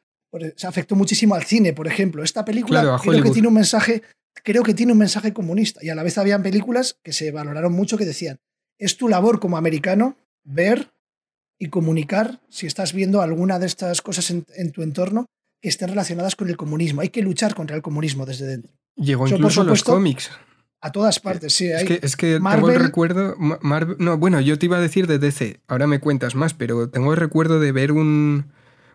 se 0.57 0.67
afectó 0.67 0.97
muchísimo 0.97 1.35
al 1.35 1.45
cine, 1.45 1.73
por 1.73 1.87
ejemplo. 1.87 2.23
Esta 2.23 2.45
película 2.45 2.99
creo 3.03 3.23
que 3.23 3.31
tiene 3.31 3.49
un 3.49 3.55
mensaje, 3.55 4.03
creo 4.43 4.63
que 4.63 4.75
tiene 4.75 4.93
un 4.93 4.99
mensaje 4.99 5.33
comunista 5.33 5.81
y 5.83 5.91
a 5.91 5.95
la 5.95 6.03
vez 6.03 6.19
habían 6.19 6.43
películas 6.43 6.97
que 7.03 7.13
se 7.13 7.31
valoraron 7.31 7.73
mucho 7.73 7.99
que 7.99 8.05
decían 8.05 8.39
es 8.83 8.97
tu 8.97 9.09
labor 9.09 9.39
como 9.39 9.57
americano 9.57 10.17
ver 10.45 10.93
y 11.59 11.69
comunicar 11.69 12.41
si 12.49 12.67
estás 12.67 12.93
viendo 12.93 13.23
alguna 13.23 13.61
de 13.61 13.67
estas 13.67 14.03
cosas 14.03 14.31
en, 14.31 14.73
tu 14.73 14.83
entorno 14.83 15.27
que 15.61 15.69
estén 15.69 15.89
relacionadas 15.89 16.35
con 16.35 16.49
el 16.49 16.57
comunismo. 16.57 17.01
Hay 17.01 17.11
que 17.11 17.23
luchar 17.23 17.55
contra 17.55 17.77
el 17.77 17.83
comunismo 17.83 18.27
desde 18.27 18.47
dentro. 18.47 18.73
Llegó 18.97 19.29
incluso 19.29 19.63
los 19.63 19.85
cómics. 19.85 20.31
A 20.81 20.91
todas 20.91 21.21
partes, 21.21 21.53
sí. 21.53 21.69
Es 21.69 21.85
que, 21.85 22.01
es 22.03 22.17
que 22.17 22.41
tengo 22.41 22.69
el 22.69 22.81
recuerdo. 22.81 23.37
no, 23.39 24.19
bueno, 24.19 24.41
yo 24.41 24.59
te 24.59 24.67
iba 24.67 24.79
a 24.79 24.81
decir 24.81 25.07
de 25.07 25.21
DC, 25.21 25.61
ahora 25.69 25.87
me 25.87 26.01
cuentas 26.01 26.35
más, 26.35 26.55
pero 26.55 26.91
tengo 26.91 27.13
el 27.13 27.21
recuerdo 27.21 27.61
de 27.61 27.71
ver 27.71 27.93
un, 27.93 28.51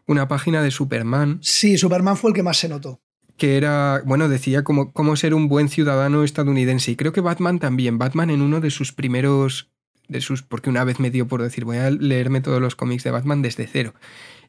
una 0.07 0.27
página 0.27 0.63
de 0.63 0.71
Superman. 0.71 1.39
Sí, 1.41 1.77
Superman 1.77 2.17
fue 2.17 2.31
el 2.31 2.35
que 2.35 2.43
más 2.43 2.57
se 2.57 2.69
notó. 2.69 3.01
Que 3.37 3.57
era, 3.57 4.01
bueno, 4.05 4.29
decía 4.29 4.63
cómo, 4.63 4.91
cómo 4.93 5.15
ser 5.15 5.35
un 5.35 5.47
buen 5.47 5.69
ciudadano 5.69 6.23
estadounidense. 6.23 6.91
Y 6.91 6.95
creo 6.95 7.13
que 7.13 7.21
Batman 7.21 7.59
también. 7.59 7.99
Batman 7.99 8.31
en 8.31 8.41
uno 8.41 8.61
de 8.61 8.71
sus 8.71 8.93
primeros 8.93 9.69
de 10.07 10.21
sus, 10.21 10.41
porque 10.41 10.69
una 10.69 10.85
vez 10.85 10.99
me 10.99 11.11
dio 11.11 11.27
por 11.27 11.43
decir, 11.43 11.65
voy 11.65 11.77
a 11.77 11.91
leerme 11.91 12.41
todos 12.41 12.61
los 12.61 12.75
cómics 12.75 13.03
de 13.03 13.11
Batman 13.11 13.41
desde 13.41 13.67
cero. 13.67 13.93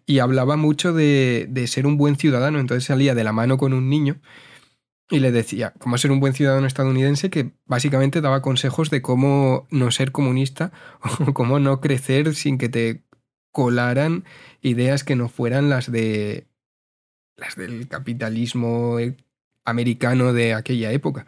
Y 0.06 0.20
hablaba 0.20 0.56
mucho 0.56 0.94
de, 0.94 1.46
de 1.50 1.66
ser 1.66 1.86
un 1.86 1.98
buen 1.98 2.16
ciudadano, 2.16 2.60
entonces 2.60 2.84
salía 2.84 3.14
de 3.14 3.24
la 3.24 3.32
mano 3.32 3.58
con 3.58 3.74
un 3.74 3.90
niño 3.90 4.20
y 5.10 5.20
le 5.20 5.32
decía 5.32 5.72
cómo 5.78 5.96
ser 5.96 6.10
un 6.10 6.20
buen 6.20 6.34
ciudadano 6.34 6.66
estadounidense 6.66 7.30
que 7.30 7.52
básicamente 7.66 8.20
daba 8.20 8.42
consejos 8.42 8.90
de 8.90 9.00
cómo 9.00 9.66
no 9.70 9.90
ser 9.90 10.12
comunista 10.12 10.72
o 11.26 11.32
cómo 11.32 11.58
no 11.58 11.80
crecer 11.80 12.34
sin 12.34 12.58
que 12.58 12.68
te 12.68 13.02
colaran 13.58 14.22
ideas 14.62 15.02
que 15.02 15.16
no 15.16 15.28
fueran 15.28 15.68
las 15.68 15.90
de 15.90 16.46
las 17.36 17.56
del 17.56 17.88
capitalismo 17.88 18.98
americano 19.64 20.32
de 20.32 20.54
aquella 20.54 20.92
época. 20.92 21.26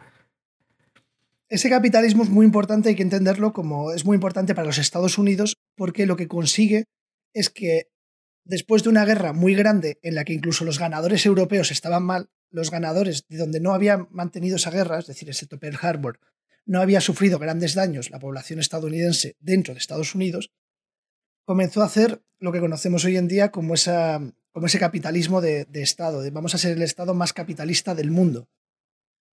Ese 1.49 1.69
capitalismo 1.69 2.23
es 2.23 2.29
muy 2.29 2.45
importante, 2.45 2.87
hay 2.87 2.95
que 2.95 3.03
entenderlo 3.03 3.51
como 3.51 3.91
es 3.91 4.05
muy 4.05 4.15
importante 4.15 4.55
para 4.55 4.65
los 4.65 4.77
Estados 4.77 5.17
Unidos 5.17 5.57
porque 5.75 6.05
lo 6.05 6.15
que 6.15 6.29
consigue 6.29 6.85
es 7.33 7.49
que 7.49 7.89
después 8.45 8.81
de 8.83 8.91
una 8.91 9.03
guerra 9.03 9.33
muy 9.33 9.53
grande 9.53 9.99
en 10.01 10.15
la 10.15 10.23
que 10.23 10.31
incluso 10.31 10.63
los 10.63 10.79
ganadores 10.79 11.25
europeos 11.25 11.69
estaban 11.69 12.03
mal, 12.03 12.29
los 12.49 12.71
ganadores 12.71 13.25
de 13.27 13.39
donde 13.39 13.59
no 13.59 13.73
habían 13.73 14.07
mantenido 14.09 14.55
esa 14.55 14.71
guerra, 14.71 14.99
es 14.99 15.07
decir, 15.07 15.27
excepto 15.27 15.59
Pearl 15.59 15.79
Harbor, 15.81 16.21
no 16.65 16.79
había 16.79 17.01
sufrido 17.01 17.39
grandes 17.39 17.73
daños 17.73 18.09
la 18.09 18.19
población 18.19 18.61
estadounidense 18.61 19.35
dentro 19.41 19.73
de 19.73 19.81
Estados 19.81 20.15
Unidos, 20.15 20.49
comenzó 21.45 21.81
a 21.81 21.85
hacer 21.85 22.21
lo 22.39 22.51
que 22.51 22.59
conocemos 22.59 23.05
hoy 23.05 23.17
en 23.17 23.27
día 23.27 23.51
como, 23.51 23.73
esa, 23.73 24.19
como 24.51 24.65
ese 24.65 24.79
capitalismo 24.79 25.41
de, 25.41 25.65
de 25.65 25.81
Estado, 25.81 26.21
de 26.21 26.31
vamos 26.31 26.55
a 26.55 26.57
ser 26.57 26.73
el 26.73 26.81
Estado 26.81 27.13
más 27.13 27.33
capitalista 27.33 27.95
del 27.95 28.11
mundo. 28.11 28.49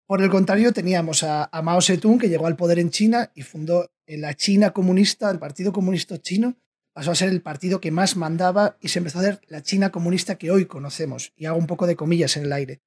Por 0.06 0.22
el 0.22 0.30
contrario, 0.30 0.72
teníamos 0.72 1.24
a, 1.24 1.50
Mao 1.64 1.82
Zedong, 1.82 2.18
que 2.18 2.28
llegó 2.28 2.46
al 2.46 2.56
poder 2.56 2.78
en 2.78 2.90
China 2.90 3.32
y 3.34 3.42
fundó 3.42 3.90
la 4.06 4.34
China 4.34 4.72
comunista, 4.72 5.30
el 5.30 5.40
Partido 5.40 5.72
Comunista 5.72 6.18
Chino, 6.18 6.56
pasó 6.92 7.10
a 7.10 7.16
ser 7.16 7.28
el 7.28 7.42
partido 7.42 7.80
que 7.80 7.90
más 7.90 8.16
mandaba 8.16 8.78
y 8.80 8.88
se 8.88 9.00
empezó 9.00 9.18
a 9.18 9.22
hacer 9.22 9.40
la 9.48 9.62
China 9.62 9.90
comunista 9.90 10.36
que 10.36 10.52
hoy 10.52 10.66
conocemos. 10.66 11.32
Y 11.36 11.46
hago 11.46 11.58
un 11.58 11.66
poco 11.66 11.88
de 11.88 11.96
comillas 11.96 12.36
en 12.36 12.44
el 12.44 12.52
aire. 12.52 12.80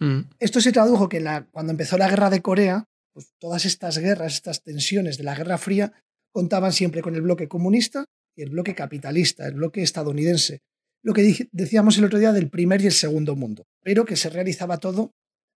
Mm. 0.00 0.20
Esto 0.38 0.60
se 0.60 0.70
tradujo 0.70 1.08
que 1.08 1.20
la, 1.20 1.46
cuando 1.50 1.72
empezó 1.72 1.96
la 1.96 2.08
guerra 2.08 2.28
de 2.28 2.42
Corea, 2.42 2.84
pues 3.14 3.32
todas 3.38 3.64
estas 3.64 3.96
guerras, 3.96 4.34
estas 4.34 4.62
tensiones 4.62 5.16
de 5.16 5.24
la 5.24 5.34
Guerra 5.34 5.56
Fría, 5.56 5.92
contaban 6.30 6.72
siempre 6.72 7.00
con 7.00 7.14
el 7.14 7.22
bloque 7.22 7.48
comunista 7.48 8.04
el 8.36 8.50
bloque 8.50 8.74
capitalista, 8.74 9.46
el 9.46 9.54
bloque 9.54 9.82
estadounidense. 9.82 10.62
Lo 11.02 11.14
que 11.14 11.48
decíamos 11.52 11.98
el 11.98 12.04
otro 12.04 12.18
día 12.18 12.32
del 12.32 12.50
primer 12.50 12.82
y 12.82 12.86
el 12.86 12.92
segundo 12.92 13.36
mundo, 13.36 13.66
pero 13.82 14.04
que 14.04 14.16
se 14.16 14.30
realizaba 14.30 14.78
todo 14.78 15.14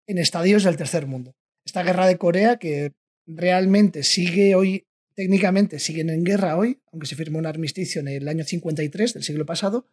en 0.07 0.17
estadios 0.17 0.63
del 0.63 0.77
tercer 0.77 1.05
mundo. 1.07 1.35
Esta 1.65 1.83
guerra 1.83 2.07
de 2.07 2.17
Corea 2.17 2.57
que 2.57 2.93
realmente 3.25 4.03
sigue 4.03 4.55
hoy 4.55 4.85
técnicamente 5.15 5.79
siguen 5.79 6.09
en 6.09 6.23
guerra 6.23 6.57
hoy, 6.57 6.81
aunque 6.91 7.07
se 7.07 7.15
firmó 7.15 7.39
un 7.39 7.45
armisticio 7.45 8.01
en 8.01 8.07
el 8.07 8.27
año 8.27 8.43
53 8.43 9.13
del 9.13 9.23
siglo 9.23 9.45
pasado, 9.45 9.87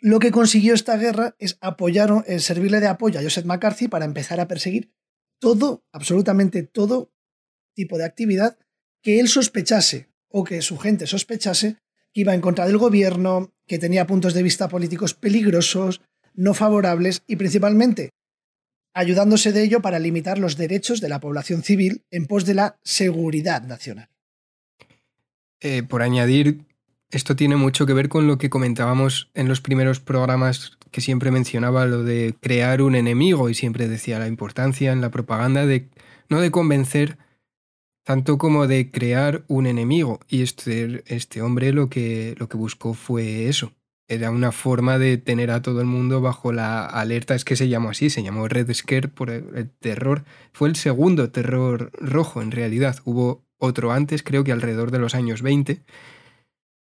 lo 0.00 0.20
que 0.20 0.30
consiguió 0.30 0.74
esta 0.74 0.96
guerra 0.96 1.34
es 1.38 1.58
apoyar, 1.60 2.24
eh, 2.26 2.38
servirle 2.38 2.80
de 2.80 2.86
apoyo 2.86 3.18
a 3.18 3.22
Joseph 3.22 3.44
McCarthy 3.44 3.88
para 3.88 4.04
empezar 4.04 4.38
a 4.40 4.46
perseguir 4.46 4.92
todo, 5.40 5.84
absolutamente 5.92 6.62
todo 6.62 7.12
tipo 7.74 7.98
de 7.98 8.04
actividad 8.04 8.58
que 9.02 9.20
él 9.20 9.28
sospechase 9.28 10.08
o 10.30 10.44
que 10.44 10.62
su 10.62 10.78
gente 10.78 11.06
sospechase 11.06 11.76
que 12.12 12.20
iba 12.20 12.34
en 12.34 12.40
contra 12.40 12.66
del 12.66 12.78
gobierno, 12.78 13.52
que 13.66 13.78
tenía 13.78 14.06
puntos 14.06 14.34
de 14.34 14.42
vista 14.42 14.68
políticos 14.68 15.14
peligrosos, 15.14 16.00
no 16.34 16.54
favorables 16.54 17.22
y 17.26 17.36
principalmente 17.36 18.10
ayudándose 18.94 19.52
de 19.52 19.62
ello 19.62 19.80
para 19.80 19.98
limitar 19.98 20.38
los 20.38 20.56
derechos 20.56 21.00
de 21.00 21.08
la 21.08 21.20
población 21.20 21.62
civil 21.62 22.02
en 22.10 22.26
pos 22.26 22.44
de 22.44 22.54
la 22.54 22.78
seguridad 22.82 23.62
nacional. 23.62 24.08
Eh, 25.60 25.82
por 25.82 26.02
añadir, 26.02 26.64
esto 27.10 27.36
tiene 27.36 27.56
mucho 27.56 27.86
que 27.86 27.92
ver 27.92 28.08
con 28.08 28.26
lo 28.26 28.38
que 28.38 28.50
comentábamos 28.50 29.30
en 29.34 29.48
los 29.48 29.60
primeros 29.60 30.00
programas 30.00 30.78
que 30.90 31.00
siempre 31.00 31.30
mencionaba 31.30 31.86
lo 31.86 32.02
de 32.02 32.34
crear 32.40 32.82
un 32.82 32.94
enemigo 32.94 33.48
y 33.48 33.54
siempre 33.54 33.88
decía 33.88 34.18
la 34.18 34.26
importancia 34.26 34.92
en 34.92 35.00
la 35.00 35.10
propaganda 35.10 35.66
de 35.66 35.88
no 36.28 36.40
de 36.40 36.50
convencer 36.50 37.18
tanto 38.08 38.38
como 38.38 38.66
de 38.66 38.90
crear 38.90 39.44
un 39.48 39.66
enemigo. 39.66 40.20
Y 40.30 40.40
este, 40.40 41.04
este 41.08 41.42
hombre 41.42 41.74
lo 41.74 41.90
que, 41.90 42.34
lo 42.38 42.48
que 42.48 42.56
buscó 42.56 42.94
fue 42.94 43.50
eso. 43.50 43.74
Era 44.08 44.30
una 44.30 44.50
forma 44.50 44.96
de 44.96 45.18
tener 45.18 45.50
a 45.50 45.60
todo 45.60 45.82
el 45.82 45.86
mundo 45.86 46.22
bajo 46.22 46.50
la 46.50 46.86
alerta, 46.86 47.34
es 47.34 47.44
que 47.44 47.54
se 47.54 47.68
llamó 47.68 47.90
así, 47.90 48.08
se 48.08 48.22
llamó 48.22 48.48
Red 48.48 48.72
Scare 48.72 49.08
por 49.08 49.28
el 49.28 49.68
terror. 49.78 50.24
Fue 50.54 50.70
el 50.70 50.76
segundo 50.76 51.30
terror 51.30 51.90
rojo 52.00 52.40
en 52.40 52.50
realidad. 52.50 52.96
Hubo 53.04 53.44
otro 53.58 53.92
antes, 53.92 54.22
creo 54.22 54.42
que 54.42 54.52
alrededor 54.52 54.90
de 54.90 55.00
los 55.00 55.14
años 55.14 55.42
20 55.42 55.82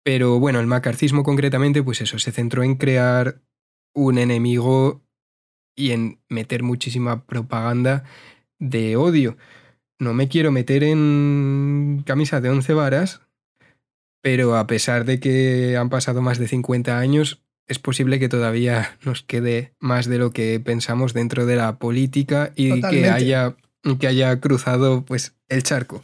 pero 0.04 0.38
bueno, 0.38 0.60
el 0.60 0.66
macarcismo 0.66 1.22
concretamente, 1.25 1.82
pues 1.82 2.00
eso, 2.00 2.18
se 2.18 2.32
centró 2.32 2.62
en 2.62 2.76
crear 2.76 3.42
un 3.92 4.16
enemigo 4.16 5.02
y 5.76 5.90
en 5.90 6.20
meter 6.30 6.62
muchísima 6.62 7.26
propaganda 7.26 8.04
de 8.58 8.96
odio. 8.96 9.37
No 9.99 10.14
me 10.14 10.28
quiero 10.28 10.52
meter 10.52 10.85
en 10.85 12.02
camisa 12.07 12.40
de 12.40 12.50
once 12.50 12.73
varas, 12.73 13.21
pero 14.23 14.57
a 14.57 14.67
pesar 14.67 15.05
de 15.05 15.21
que 15.21 15.76
han 15.76 15.90
pasado 15.90 16.23
más 16.23 16.38
de 16.38 16.49
50 16.49 16.99
años, 16.99 17.43
es 17.67 17.78
posible 17.78 18.19
que 18.19 18.28
todavía 18.28 18.97
nos 19.05 19.23
quede 19.23 19.75
más 19.78 20.07
de 20.07 20.19
lo 20.19 20.31
que 20.31 20.61
pensamos 20.61 21.14
dentro 21.14 21.47
de 21.47 21.57
la 21.57 21.78
política 21.78 22.52
y 22.57 22.81
que 22.81 23.09
haya, 23.09 23.57
que 23.99 24.07
haya 24.07 24.40
cruzado 24.40 25.05
pues, 25.05 25.35
el 25.49 25.62
charco. 25.62 26.02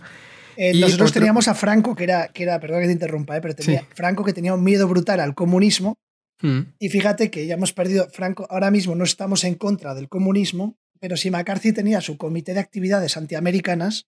Eh, 0.57 0.79
nosotros 0.79 1.13
teníamos 1.13 1.49
a 1.49 1.55
Franco, 1.55 1.97
que 1.97 2.05
era, 2.05 2.29
que 2.29 2.45
era, 2.45 2.61
perdón 2.61 2.83
que 2.83 2.87
te 2.87 2.93
interrumpa, 2.93 3.37
eh, 3.37 3.41
pero 3.41 3.55
tenía 3.55 3.85
Franco 3.95 4.25
que 4.25 4.33
tenía 4.33 4.55
un 4.55 4.63
miedo 4.63 4.87
brutal 4.87 5.21
al 5.21 5.35
comunismo. 5.35 5.99
Mm. 6.43 6.61
Y 6.79 6.89
fíjate 6.91 7.31
que 7.31 7.47
ya 7.47 7.55
hemos 7.55 7.73
perdido, 7.73 8.09
Franco, 8.13 8.47
ahora 8.51 8.71
mismo 8.71 8.95
no 8.95 9.05
estamos 9.05 9.45
en 9.45 9.55
contra 9.55 9.95
del 9.95 10.09
comunismo, 10.09 10.77
pero 11.01 11.17
si 11.17 11.31
McCarthy 11.31 11.73
tenía 11.73 12.01
su 12.01 12.17
comité 12.17 12.55
de 12.55 12.61
actividades 12.61 13.17
antiamericanas, 13.17 14.07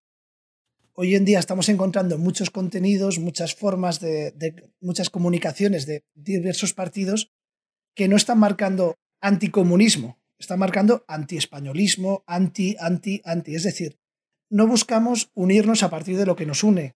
hoy 0.94 1.14
en 1.14 1.24
día 1.24 1.38
estamos 1.38 1.68
encontrando 1.68 2.18
muchos 2.18 2.50
contenidos, 2.50 3.18
muchas 3.18 3.54
formas 3.54 4.00
de, 4.00 4.34
muchas 4.80 5.10
comunicaciones 5.10 5.86
de 5.86 6.04
diversos 6.14 6.72
partidos 6.72 7.32
que 7.94 8.08
no 8.08 8.16
están 8.16 8.38
marcando 8.38 8.96
anticomunismo, 9.20 10.18
están 10.38 10.58
marcando 10.58 11.04
antiespañolismo, 11.08 12.24
anti, 12.26 12.76
anti, 12.78 13.20
anti. 13.24 13.54
Es 13.54 13.62
decir, 13.62 13.98
no 14.50 14.66
buscamos 14.66 15.30
unirnos 15.34 15.82
a 15.82 15.90
partir 15.90 16.16
de 16.16 16.26
lo 16.26 16.36
que 16.36 16.46
nos 16.46 16.62
une, 16.62 16.94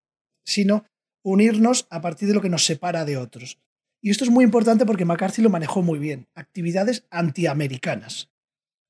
sino 0.45 0.85
unirnos 1.23 1.87
a 1.89 2.01
partir 2.01 2.27
de 2.27 2.33
lo 2.33 2.41
que 2.41 2.49
nos 2.49 2.65
separa 2.65 3.05
de 3.05 3.17
otros. 3.17 3.59
Y 4.01 4.11
esto 4.11 4.23
es 4.23 4.29
muy 4.29 4.43
importante 4.43 4.85
porque 4.85 5.05
McCarthy 5.05 5.41
lo 5.41 5.49
manejó 5.49 5.81
muy 5.81 5.99
bien. 5.99 6.27
Actividades 6.35 7.05
antiamericanas. 7.09 8.29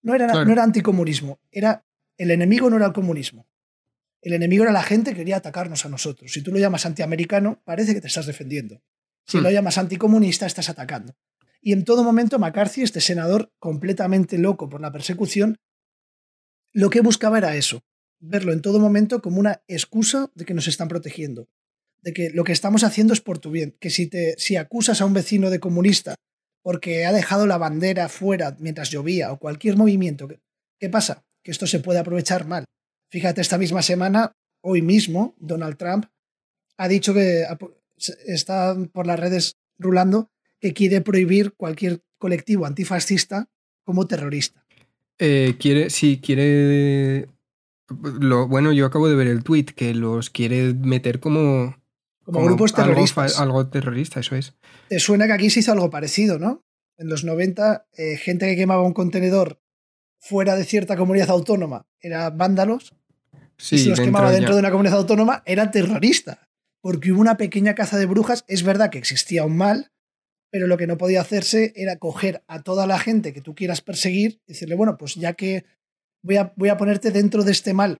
No 0.01 0.15
era, 0.15 0.45
no 0.45 0.51
era 0.51 0.63
anticomunismo, 0.63 1.39
era 1.51 1.83
el 2.17 2.31
enemigo 2.31 2.69
no 2.69 2.77
era 2.77 2.87
el 2.87 2.93
comunismo. 2.93 3.47
El 4.21 4.33
enemigo 4.33 4.63
era 4.63 4.73
la 4.73 4.83
gente 4.83 5.11
que 5.11 5.17
quería 5.17 5.37
atacarnos 5.37 5.85
a 5.85 5.89
nosotros. 5.89 6.33
Si 6.33 6.41
tú 6.41 6.51
lo 6.51 6.59
llamas 6.59 6.85
antiamericano, 6.85 7.61
parece 7.63 7.93
que 7.93 8.01
te 8.01 8.07
estás 8.07 8.25
defendiendo. 8.25 8.81
Si 9.25 9.37
hmm. 9.37 9.43
lo 9.43 9.51
llamas 9.51 9.77
anticomunista, 9.77 10.45
estás 10.45 10.69
atacando. 10.69 11.15
Y 11.61 11.73
en 11.73 11.83
todo 11.83 12.03
momento 12.03 12.39
McCarthy, 12.39 12.81
este 12.81 13.01
senador 13.01 13.51
completamente 13.59 14.37
loco 14.37 14.69
por 14.69 14.81
la 14.81 14.91
persecución, 14.91 15.57
lo 16.73 16.89
que 16.89 17.01
buscaba 17.01 17.37
era 17.37 17.55
eso, 17.55 17.83
verlo 18.19 18.53
en 18.53 18.61
todo 18.61 18.79
momento 18.79 19.21
como 19.21 19.39
una 19.39 19.61
excusa 19.67 20.31
de 20.35 20.45
que 20.45 20.53
nos 20.53 20.67
están 20.67 20.87
protegiendo, 20.87 21.49
de 22.01 22.13
que 22.13 22.29
lo 22.29 22.43
que 22.43 22.51
estamos 22.51 22.83
haciendo 22.83 23.13
es 23.13 23.21
por 23.21 23.39
tu 23.39 23.51
bien, 23.51 23.75
que 23.79 23.89
si, 23.89 24.07
te, 24.07 24.35
si 24.37 24.55
acusas 24.55 25.01
a 25.01 25.05
un 25.05 25.13
vecino 25.13 25.49
de 25.49 25.59
comunista 25.59 26.15
porque 26.67 27.05
ha 27.05 27.13
dejado 27.13 27.47
la 27.47 27.57
bandera 27.57 28.09
fuera 28.09 28.57
mientras 28.59 28.91
llovía 28.91 29.31
o 29.31 29.39
cualquier 29.39 29.77
movimiento, 29.77 30.27
¿qué 30.77 30.89
pasa? 30.89 31.23
Que 31.41 31.51
esto 31.51 31.65
se 31.65 31.79
puede 31.79 31.99
aprovechar 31.99 32.45
mal. 32.45 32.65
Fíjate, 33.09 33.39
esta 33.39 33.57
misma 33.57 33.81
semana, 33.81 34.33
hoy 34.61 34.81
mismo, 34.81 35.33
Donald 35.39 35.77
Trump 35.77 36.07
ha 36.75 36.89
dicho 36.89 37.13
que 37.13 37.45
está 38.25 38.75
por 38.91 39.07
las 39.07 39.17
redes 39.17 39.53
rulando 39.79 40.29
que 40.59 40.73
quiere 40.73 40.99
prohibir 40.99 41.53
cualquier 41.53 42.01
colectivo 42.17 42.65
antifascista 42.65 43.47
como 43.85 44.05
terrorista. 44.05 44.65
Eh, 45.19 45.55
quiere, 45.57 45.89
sí, 45.89 46.19
quiere 46.21 47.29
bueno, 47.89 48.73
yo 48.73 48.85
acabo 48.85 49.07
de 49.07 49.15
ver 49.15 49.27
el 49.27 49.45
tweet 49.45 49.67
que 49.73 49.93
los 49.93 50.29
quiere 50.29 50.73
meter 50.73 51.21
como. 51.21 51.77
Como, 52.27 52.43
grupos 52.43 52.73
terroristas. 52.73 53.39
Algo, 53.39 53.69
terrorista, 53.69 54.19
eso 54.19 54.35
es. 54.35 54.53
Te 54.89 54.99
suena 54.99 55.27
que 55.27 55.33
aquí 55.33 55.49
se 55.49 55.61
hizo 55.61 55.71
algo 55.71 55.89
parecido, 55.89 56.37
¿no? 56.37 56.65
En 56.97 57.07
los 57.07 57.23
90, 57.23 57.87
eh, 57.93 58.17
gente 58.17 58.47
que 58.47 58.57
quemaba 58.57 58.83
un 58.83 58.93
contenedor 58.93 59.61
fuera 60.19 60.57
de 60.57 60.65
cierta 60.65 60.97
comunidad 60.97 61.29
autónoma 61.29 61.87
era 62.01 62.29
vándalos. 62.29 62.93
Sí, 63.57 63.77
y 63.77 63.79
si 63.79 63.89
los 63.89 64.01
quemaba 64.01 64.31
dentro 64.31 64.55
de 64.55 64.59
una 64.59 64.71
comunidad 64.71 64.97
autónoma 64.97 65.41
era 65.45 65.71
terrorista. 65.71 66.49
Porque 66.81 67.13
hubo 67.13 67.21
una 67.21 67.37
pequeña 67.37 67.75
caza 67.75 67.97
de 67.97 68.05
brujas. 68.05 68.43
Es 68.49 68.63
verdad 68.63 68.89
que 68.89 68.97
existía 68.97 69.45
un 69.45 69.55
mal, 69.55 69.91
pero 70.51 70.67
lo 70.67 70.77
que 70.77 70.87
no 70.87 70.97
podía 70.97 71.21
hacerse 71.21 71.71
era 71.77 71.97
coger 71.97 72.43
a 72.47 72.61
toda 72.61 72.85
la 72.87 72.99
gente 72.99 73.31
que 73.31 73.41
tú 73.41 73.55
quieras 73.55 73.81
perseguir 73.81 74.41
y 74.45 74.53
decirle, 74.53 74.75
bueno, 74.75 74.97
pues 74.97 75.15
ya 75.15 75.33
que 75.33 75.63
voy 76.21 76.37
a, 76.69 76.77
ponerte 76.77 77.11
dentro 77.11 77.43
de 77.43 77.53
este 77.53 77.73
mal. 77.73 77.97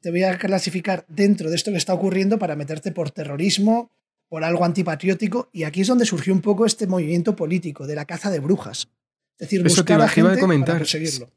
Te 0.00 0.10
voy 0.10 0.22
a 0.22 0.38
clasificar 0.38 1.04
dentro 1.08 1.50
de 1.50 1.56
esto 1.56 1.70
que 1.70 1.76
está 1.78 1.94
ocurriendo 1.94 2.38
para 2.38 2.56
meterte 2.56 2.92
por 2.92 3.10
terrorismo, 3.10 3.90
por 4.28 4.44
algo 4.44 4.64
antipatriótico. 4.64 5.48
Y 5.52 5.64
aquí 5.64 5.82
es 5.82 5.88
donde 5.88 6.04
surgió 6.04 6.32
un 6.32 6.40
poco 6.40 6.66
este 6.66 6.86
movimiento 6.86 7.36
político 7.36 7.86
de 7.86 7.94
la 7.94 8.04
caza 8.04 8.30
de 8.30 8.40
brujas. 8.40 8.88
Es 9.38 9.48
decir, 9.48 9.62
buscar 9.62 10.00
a 10.00 10.08
gente 10.08 10.38
comentar. 10.38 10.78
perseguirlo. 10.78 11.30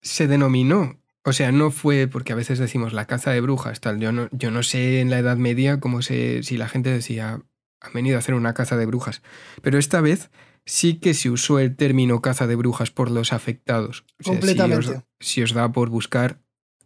Se 0.00 0.26
denominó 0.26 0.98
o 1.28 1.32
sea, 1.34 1.52
no 1.52 1.70
fue 1.70 2.08
porque 2.08 2.32
a 2.32 2.36
veces 2.36 2.58
decimos 2.58 2.94
la 2.94 3.06
caza 3.06 3.32
de 3.32 3.42
brujas, 3.42 3.80
tal. 3.80 4.00
Yo 4.00 4.12
no, 4.12 4.28
yo 4.32 4.50
no 4.50 4.62
sé 4.62 5.00
en 5.00 5.10
la 5.10 5.18
Edad 5.18 5.36
Media 5.36 5.78
cómo 5.78 6.00
se, 6.00 6.42
si 6.42 6.56
la 6.56 6.68
gente 6.68 6.90
decía 6.90 7.42
han 7.80 7.92
venido 7.92 8.16
a 8.16 8.20
hacer 8.20 8.34
una 8.34 8.54
caza 8.54 8.76
de 8.76 8.86
brujas. 8.86 9.22
Pero 9.62 9.78
esta 9.78 10.00
vez 10.00 10.30
sí 10.64 10.94
que 10.94 11.14
se 11.14 11.30
usó 11.30 11.58
el 11.58 11.76
término 11.76 12.22
caza 12.22 12.46
de 12.46 12.56
brujas 12.56 12.90
por 12.90 13.10
los 13.10 13.32
afectados. 13.32 14.04
Completamente. 14.24 15.02
Si 15.20 15.42
os, 15.42 15.52
da 15.52 15.70
por 15.70 15.90
buscar, 15.90 16.40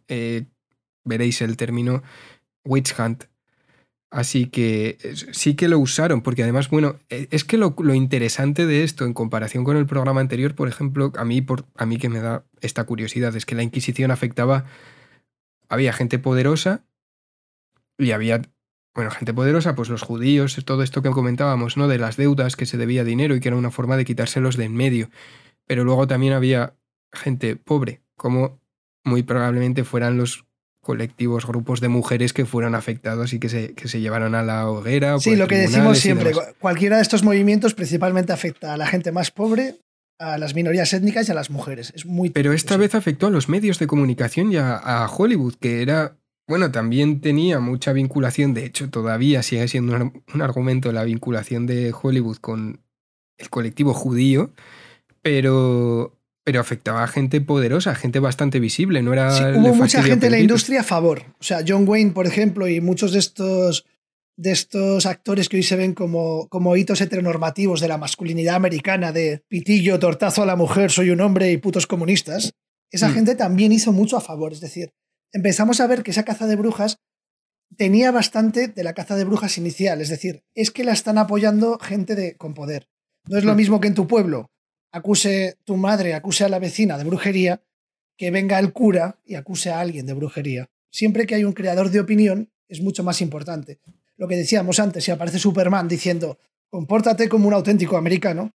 eh, 0.07 0.45
veréis 1.03 1.41
el 1.41 1.57
término 1.57 2.03
witch 2.63 2.97
hunt. 2.99 3.25
Así 4.09 4.45
que 4.45 4.97
sí 5.31 5.55
que 5.55 5.67
lo 5.67 5.79
usaron, 5.79 6.21
porque 6.21 6.43
además, 6.43 6.69
bueno, 6.69 6.99
e, 7.09 7.27
es 7.31 7.43
que 7.43 7.57
lo, 7.57 7.73
interesante 7.95 8.67
de 8.67 8.83
esto 8.83 9.05
en 9.05 9.13
comparación 9.13 9.63
con 9.63 9.75
el 9.75 9.87
programa 9.87 10.21
anterior, 10.21 10.53
por 10.53 10.67
ejemplo, 10.67 11.11
a 11.17 11.25
mí, 11.25 11.41
por, 11.41 11.65
a 11.75 11.87
mí 11.87 11.97
que 11.97 12.09
me 12.09 12.19
da 12.19 12.45
esta 12.61 12.83
curiosidad, 12.83 13.35
es 13.35 13.47
que 13.47 13.55
la 13.55 13.63
Inquisición 13.63 14.11
afectaba, 14.11 14.65
había 15.67 15.93
gente 15.93 16.19
poderosa 16.19 16.85
y 17.97 18.11
había 18.11 18.43
bueno, 18.95 19.09
gente 19.09 19.33
poderosa, 19.33 19.73
pues 19.73 19.89
los 19.89 20.03
judíos, 20.03 20.61
todo 20.65 20.83
esto 20.83 21.01
que 21.01 21.09
comentábamos, 21.09 21.77
¿no? 21.77 21.87
De 21.87 21.97
las 21.97 22.15
deudas 22.15 22.55
que 22.55 22.67
se 22.67 22.77
debía 22.77 23.03
dinero 23.03 23.35
y 23.35 23.39
que 23.39 23.47
era 23.47 23.57
una 23.57 23.71
forma 23.71 23.97
de 23.97 24.05
quitárselos 24.05 24.55
de 24.55 24.65
en 24.65 24.75
medio. 24.75 25.09
Pero 25.65 25.83
luego 25.83 26.05
también 26.05 26.33
había 26.33 26.75
gente 27.11 27.55
pobre, 27.55 28.03
como 28.15 28.61
muy 29.03 29.23
probablemente 29.23 29.83
fueran 29.83 30.17
los 30.17 30.45
colectivos, 30.83 31.47
grupos 31.47 31.81
de 31.81 31.87
mujeres 31.87 32.31
que 32.31 32.45
fueron 32.45 32.75
afectados 32.75 33.33
y 33.33 33.39
que 33.39 33.49
se, 33.49 33.73
que 33.73 33.87
se 33.87 33.99
llevaron 33.99 34.35
a 34.35 34.43
la 34.43 34.69
hoguera. 34.69 35.17
Sí, 35.19 35.35
lo 35.35 35.47
que 35.47 35.55
decimos 35.55 35.97
siempre, 35.97 36.33
cualquiera 36.59 36.97
de 36.97 37.01
estos 37.01 37.23
movimientos 37.23 37.73
principalmente 37.73 38.31
afecta 38.33 38.73
a 38.73 38.77
la 38.77 38.85
gente 38.85 39.11
más 39.11 39.31
pobre, 39.31 39.77
a 40.19 40.37
las 40.37 40.53
minorías 40.53 40.93
étnicas 40.93 41.27
y 41.27 41.31
a 41.31 41.35
las 41.35 41.49
mujeres. 41.49 41.91
Es 41.95 42.05
muy 42.05 42.29
Pero 42.29 42.53
esta 42.53 42.77
vez 42.77 42.93
afectó 42.93 43.25
a 43.27 43.31
los 43.31 43.49
medios 43.49 43.79
de 43.79 43.87
comunicación 43.87 44.51
y 44.51 44.57
a 44.57 45.07
Hollywood, 45.09 45.55
que 45.55 45.81
era 45.81 46.17
bueno, 46.47 46.71
también 46.71 47.21
tenía 47.21 47.59
mucha 47.59 47.93
vinculación, 47.93 48.53
de 48.53 48.65
hecho 48.65 48.89
todavía 48.89 49.43
sigue 49.43 49.67
siendo 49.67 49.95
un, 49.95 50.41
argumento 50.41 50.91
la 50.91 51.05
vinculación 51.05 51.65
de 51.65 51.93
Hollywood 51.99 52.37
con 52.37 52.81
el 53.37 53.49
colectivo 53.49 53.93
judío, 53.93 54.51
pero 55.21 56.17
pero 56.43 56.59
afectaba 56.59 57.03
a 57.03 57.07
gente 57.07 57.41
poderosa, 57.41 57.95
gente 57.95 58.19
bastante 58.19 58.59
visible, 58.59 59.01
no 59.01 59.13
era... 59.13 59.53
hubo 59.55 59.73
mucha 59.75 60.03
gente 60.03 60.25
en 60.25 60.31
la 60.33 60.39
industria 60.39 60.81
a 60.81 60.83
favor. 60.83 61.23
O 61.39 61.43
sea, 61.43 61.63
John 61.65 61.87
Wayne, 61.87 62.11
por 62.11 62.27
ejemplo, 62.27 62.67
y 62.67 62.81
muchos 62.81 63.13
de 63.13 63.19
estos, 63.19 63.85
de 64.37 64.51
estos 64.51 65.05
actores 65.05 65.47
que 65.47 65.57
hoy 65.57 65.63
se 65.63 65.77
ven 65.77 65.93
como, 65.93 66.47
como 66.49 66.75
hitos 66.75 66.99
heteronormativos 66.99 67.79
de 67.79 67.87
la 67.87 67.97
masculinidad 67.97 68.55
americana, 68.55 69.11
de 69.11 69.43
pitillo, 69.47 69.99
tortazo 69.99 70.43
a 70.43 70.45
la 70.45 70.57
mujer, 70.57 70.91
soy 70.91 71.11
un 71.11 71.21
hombre 71.21 71.51
y 71.51 71.57
putos 71.57 71.87
comunistas, 71.87 72.53
esa 72.91 73.09
mm. 73.09 73.13
gente 73.13 73.35
también 73.35 73.71
hizo 73.71 73.93
mucho 73.93 74.17
a 74.17 74.21
favor. 74.21 74.51
Es 74.51 74.59
decir, 74.59 74.93
empezamos 75.31 75.79
a 75.79 75.87
ver 75.87 76.03
que 76.03 76.11
esa 76.11 76.25
caza 76.25 76.45
de 76.45 76.57
brujas 76.57 76.97
tenía 77.77 78.11
bastante 78.11 78.67
de 78.67 78.83
la 78.83 78.93
caza 78.93 79.15
de 79.15 79.23
brujas 79.23 79.57
inicial. 79.57 80.01
Es 80.01 80.09
decir, 80.09 80.43
es 80.55 80.71
que 80.71 80.83
la 80.83 80.91
están 80.91 81.17
apoyando 81.17 81.79
gente 81.79 82.15
de, 82.15 82.35
con 82.35 82.53
poder. 82.53 82.89
No 83.27 83.37
es 83.37 83.45
lo 83.45 83.53
mm. 83.53 83.57
mismo 83.57 83.79
que 83.79 83.87
en 83.87 83.95
tu 83.95 84.07
pueblo 84.07 84.51
acuse 84.93 85.57
tu 85.65 85.75
madre, 85.75 86.13
acuse 86.13 86.45
a 86.45 86.49
la 86.49 86.59
vecina 86.59 86.97
de 86.97 87.03
brujería, 87.03 87.61
que 88.15 88.31
venga 88.31 88.59
el 88.59 88.71
cura 88.71 89.19
y 89.25 89.35
acuse 89.35 89.71
a 89.71 89.79
alguien 89.79 90.05
de 90.05 90.13
brujería. 90.13 90.69
Siempre 90.91 91.25
que 91.25 91.35
hay 91.35 91.43
un 91.43 91.53
creador 91.53 91.89
de 91.89 91.99
opinión 91.99 92.51
es 92.69 92.79
mucho 92.79 93.03
más 93.03 93.19
importante. 93.19 93.79
Lo 94.15 94.27
que 94.27 94.35
decíamos 94.35 94.79
antes, 94.79 95.03
si 95.03 95.11
aparece 95.11 95.39
Superman 95.39 95.87
diciendo, 95.87 96.37
compórtate 96.69 97.27
como 97.27 97.47
un 97.47 97.53
auténtico 97.53 97.97
americano, 97.97 98.51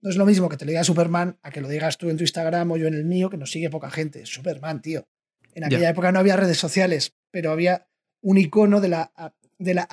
no 0.00 0.10
es 0.10 0.16
lo 0.16 0.26
mismo 0.26 0.48
que 0.48 0.56
te 0.56 0.64
lo 0.64 0.70
diga 0.70 0.82
Superman 0.82 1.38
a 1.42 1.50
que 1.50 1.60
lo 1.60 1.68
digas 1.68 1.98
tú 1.98 2.08
en 2.10 2.16
tu 2.16 2.24
Instagram 2.24 2.72
o 2.72 2.76
yo 2.76 2.88
en 2.88 2.94
el 2.94 3.04
mío, 3.04 3.30
que 3.30 3.36
nos 3.36 3.52
sigue 3.52 3.70
poca 3.70 3.90
gente. 3.90 4.26
Superman, 4.26 4.80
tío. 4.82 5.06
En 5.54 5.64
aquella 5.64 5.90
época 5.90 6.10
no 6.10 6.18
había 6.18 6.36
redes 6.36 6.56
sociales, 6.58 7.14
pero 7.30 7.52
había 7.52 7.86
un 8.22 8.38
icono 8.38 8.80
de 8.80 8.88
la, 8.88 9.12
de 9.58 9.74
la 9.74 9.86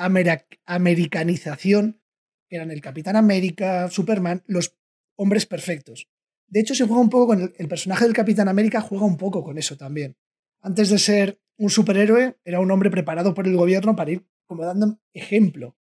americanización, 0.66 2.02
que 2.48 2.56
eran 2.56 2.72
el 2.72 2.82
Capitán 2.82 3.18
América, 3.18 3.90
Superman, 3.90 4.44
los 4.48 4.79
hombres 5.20 5.46
perfectos. 5.46 6.08
De 6.48 6.62
hecho, 6.62 6.74
se 6.74 6.88
juega 6.88 7.02
un 7.02 7.10
poco 7.10 7.28
con 7.28 7.54
el, 7.56 7.68
personaje 7.68 8.06
del 8.06 8.14
Capitán 8.14 8.48
América, 8.48 8.82
juega 8.82 9.06
un 9.06 9.18
poco 9.18 9.44
con 9.44 9.58
eso 9.58 9.78
también. 9.78 10.18
Antes 10.62 10.90
de 10.90 10.98
ser 10.98 11.40
un 11.58 11.70
superhéroe, 11.70 12.38
era 12.44 12.60
un 12.60 12.72
hombre 12.72 12.90
preparado 12.90 13.34
por 13.34 13.46
el 13.46 13.56
gobierno 13.56 13.96
para 13.96 14.12
ir 14.12 14.26
como 14.48 14.66
dando 14.66 15.00
ejemplo, 15.14 15.78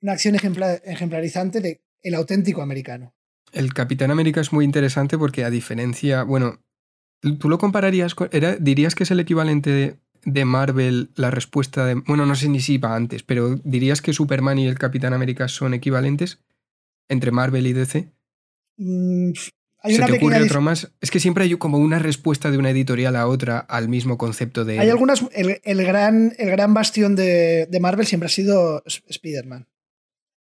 una 0.00 0.12
acción 0.12 0.36
ejemplarizante 0.36 1.60
de 1.60 1.82
el 2.02 2.14
auténtico 2.14 2.62
americano. 2.62 3.14
El 3.52 3.74
Capitán 3.74 4.12
América 4.12 4.40
es 4.40 4.52
muy 4.52 4.64
interesante 4.64 5.18
porque 5.18 5.44
a 5.44 5.50
diferencia, 5.50 6.22
bueno, 6.22 6.62
tú 7.40 7.48
lo 7.48 7.58
compararías 7.58 8.14
con, 8.14 8.30
dirías 8.60 8.94
que 8.94 9.02
es 9.02 9.10
el 9.10 9.18
equivalente 9.18 9.98
de, 10.24 10.44
Marvel 10.44 11.10
la 11.16 11.30
respuesta 11.30 11.86
de, 11.86 11.94
bueno, 11.94 12.26
no 12.26 12.36
sé 12.36 12.48
ni 12.48 12.60
si 12.60 12.74
iba 12.74 12.94
antes, 12.94 13.22
pero 13.22 13.56
dirías 13.64 14.02
que 14.02 14.12
Superman 14.12 14.58
y 14.58 14.68
el 14.68 14.78
Capitán 14.78 15.14
América 15.14 15.48
son 15.48 15.74
equivalentes 15.74 16.38
entre 17.08 17.32
Marvel 17.32 17.66
y 17.66 17.72
DC. 17.72 18.12
Mm, 18.78 19.32
hay 19.80 19.94
¿Se 19.94 20.02
te 20.02 20.12
ocurre 20.12 20.42
otro 20.42 20.60
más? 20.60 20.90
Es 21.00 21.10
que 21.10 21.20
siempre 21.20 21.44
hay 21.44 21.56
como 21.56 21.78
una 21.78 21.98
respuesta 21.98 22.50
de 22.50 22.58
una 22.58 22.70
editorial 22.70 23.14
a 23.14 23.28
otra 23.28 23.58
al 23.58 23.88
mismo 23.88 24.18
concepto 24.18 24.64
de. 24.64 24.78
Hay 24.78 24.88
algunas. 24.88 25.24
El, 25.32 25.84
gran, 25.84 26.32
el 26.38 26.50
gran 26.50 26.74
bastión 26.74 27.14
de, 27.14 27.68
Marvel 27.80 28.06
siempre 28.06 28.26
ha 28.26 28.30
sido 28.30 28.82
Spider-Man. 28.86 29.68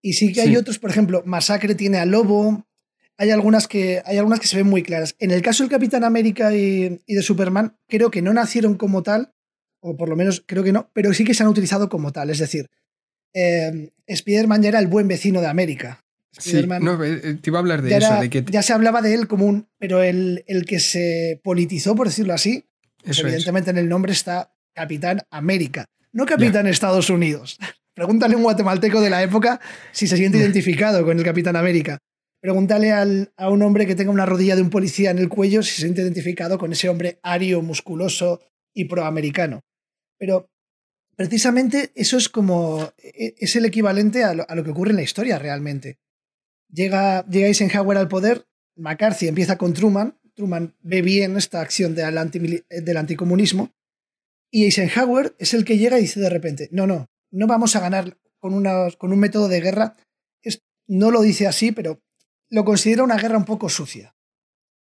Y 0.02 0.14
sí 0.14 0.32
que 0.32 0.42
hay 0.42 0.56
otros, 0.56 0.80
por 0.80 0.90
ejemplo, 0.90 1.24
Masacre 1.26 1.76
tiene 1.76 1.98
a 1.98 2.06
Lobo. 2.06 2.66
Hay 3.18 3.32
algunas, 3.32 3.68
que, 3.68 4.02
hay 4.06 4.18
algunas 4.18 4.40
que 4.40 4.48
se 4.48 4.58
ven 4.58 4.68
muy 4.68 4.84
claras. 4.84 5.16
En 5.20 5.32
el 5.32 5.42
caso 5.42 5.64
del 5.64 5.72
Capitán 5.72 6.04
América 6.04 6.54
y, 6.54 7.02
de 7.08 7.22
Superman, 7.22 7.78
creo 7.88 8.12
que 8.12 8.22
no 8.22 8.34
nacieron 8.34 8.76
como 8.76 9.04
tal, 9.04 9.34
o 9.80 9.96
por 9.96 10.10
lo 10.10 10.16
menos 10.16 10.44
creo 10.46 10.64
que 10.64 10.74
no, 10.74 10.92
pero 10.94 11.14
sí 11.14 11.24
que 11.24 11.34
se 11.34 11.44
han 11.44 11.50
utilizado 11.50 11.90
como 11.90 12.12
tal. 12.12 12.30
Es 12.30 12.40
decir, 12.40 12.70
eh, 13.34 13.92
Spider-Man 14.06 14.62
ya 14.62 14.70
era 14.70 14.80
el 14.80 14.88
buen 14.88 15.08
vecino 15.08 15.42
de 15.42 15.48
América. 15.48 16.05
Sí, 16.38 16.66
no, 16.82 17.04
eh, 17.04 17.22
eh, 17.24 17.34
te 17.42 17.50
iba 17.50 17.60
a 17.60 17.62
hablar 17.62 17.82
de 17.82 17.96
eso. 17.96 18.20
de 18.20 18.30
que... 18.30 18.44
Ya 18.50 18.62
se 18.62 18.74
hablaba 18.74 19.02
de 19.02 19.14
él 19.14 19.28
como 19.28 19.46
un. 19.46 19.68
Pero 19.80 20.04
el, 20.04 20.44
el 20.48 20.66
que 20.66 20.80
se 20.80 21.40
politizó, 21.44 21.96
por 21.96 22.08
decirlo 22.08 22.34
así, 22.34 22.66
evidentemente 23.04 23.70
en 23.70 23.78
el 23.78 23.88
nombre 23.88 24.12
está 24.12 24.54
Capitán 24.74 25.22
América, 25.30 25.86
no 26.12 26.26
Capitán 26.26 26.68
Estados 26.68 27.10
Unidos. 27.10 27.58
Pregúntale 27.94 28.34
a 28.34 28.38
un 28.38 28.44
guatemalteco 28.44 29.00
de 29.00 29.10
la 29.10 29.24
época 29.24 29.62
si 29.94 30.08
se 30.08 30.18
siente 30.18 30.38
identificado 30.38 31.06
con 31.06 31.18
el 31.18 31.24
Capitán 31.24 31.56
América. 31.56 32.00
Pregúntale 32.42 32.92
al, 32.92 33.32
a 33.38 33.50
un 33.50 33.62
hombre 33.62 33.88
que 33.88 33.96
tenga 33.96 34.12
una 34.12 34.26
rodilla 34.26 34.58
de 34.58 34.62
un 34.62 34.70
policía 34.70 35.12
en 35.12 35.20
el 35.20 35.30
cuello 35.30 35.64
si 35.64 35.76
se 35.76 35.82
siente 35.84 36.02
identificado 36.02 36.58
con 36.58 36.74
ese 36.74 36.90
hombre 36.90 37.20
ario, 37.24 37.62
musculoso 37.62 38.42
y 38.74 38.86
proamericano. 38.86 39.62
Pero 40.20 40.52
precisamente 41.16 41.92
eso 41.96 42.18
es 42.18 42.28
como. 42.28 42.92
E, 43.02 43.36
es 43.38 43.56
el 43.56 43.66
equivalente 43.66 44.26
a 44.26 44.34
lo 44.34 44.64
que 44.64 44.72
ocurre 44.72 44.92
en 44.92 44.98
la 44.98 45.04
historia 45.04 45.40
realmente. 45.40 45.98
Llega, 46.72 47.26
Eisenhower 47.32 47.98
al 47.98 48.08
poder, 48.08 48.48
McCarthy 48.76 49.28
empieza 49.28 49.58
con 49.58 49.74
Truman, 49.74 50.20
Truman 50.34 50.76
ve 50.82 51.02
bien 51.02 51.38
esta 51.38 51.62
acción 51.62 51.96
del, 51.96 52.66
del 52.70 52.98
anticomunismo, 52.98 53.74
y 54.52 54.66
Eisenhower 54.66 55.36
es 55.40 55.54
el 55.54 55.66
que 55.66 55.78
llega 55.78 55.98
y 55.98 56.02
dice 56.02 56.20
de 56.20 56.30
repente, 56.30 56.70
no, 56.72 56.88
no, 56.88 57.10
no 57.32 57.48
vamos 57.48 57.76
a 57.76 57.80
ganar 57.80 58.18
con, 58.40 58.54
una, 58.54 58.90
con 58.98 59.12
un 59.12 59.20
método 59.20 59.48
de 59.48 59.62
guerra, 59.62 59.96
no 60.88 61.12
lo 61.12 61.22
dice 61.22 61.48
así, 61.48 61.72
pero 61.72 62.02
lo 62.50 62.64
considera 62.64 63.04
una 63.04 63.18
guerra 63.18 63.38
un 63.38 63.46
poco 63.46 63.70
sucia. 63.70 64.16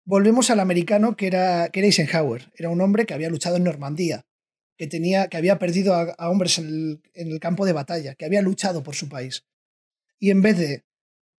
Volvemos 0.05 0.51
al 0.51 0.59
americano 0.59 1.15
que 1.15 1.27
era, 1.27 1.69
que 1.69 1.79
Eisenhower, 1.79 2.51
era 2.55 2.69
un 2.69 2.79
hombre 2.81 3.05
que 3.05 3.15
había 3.15 3.29
luchado 3.29 3.55
en 3.55 3.63
Normandía, 3.63 4.25
que, 4.77 4.87
tenía, 4.87 5.27
que 5.29 5.37
había 5.37 5.57
perdido 5.57 5.95
a, 5.95 6.29
hombres 6.29 6.59
en 6.59 7.01
el 7.13 7.39
campo 7.39 7.65
de 7.65 7.73
batalla, 7.73 8.13
que 8.15 8.25
había 8.25 8.41
luchado 8.41 8.83
por 8.83 8.95
su 8.95 9.09
país. 9.09 9.45
Y 10.19 10.29
en 10.29 10.41
vez 10.41 10.57
de 10.57 10.85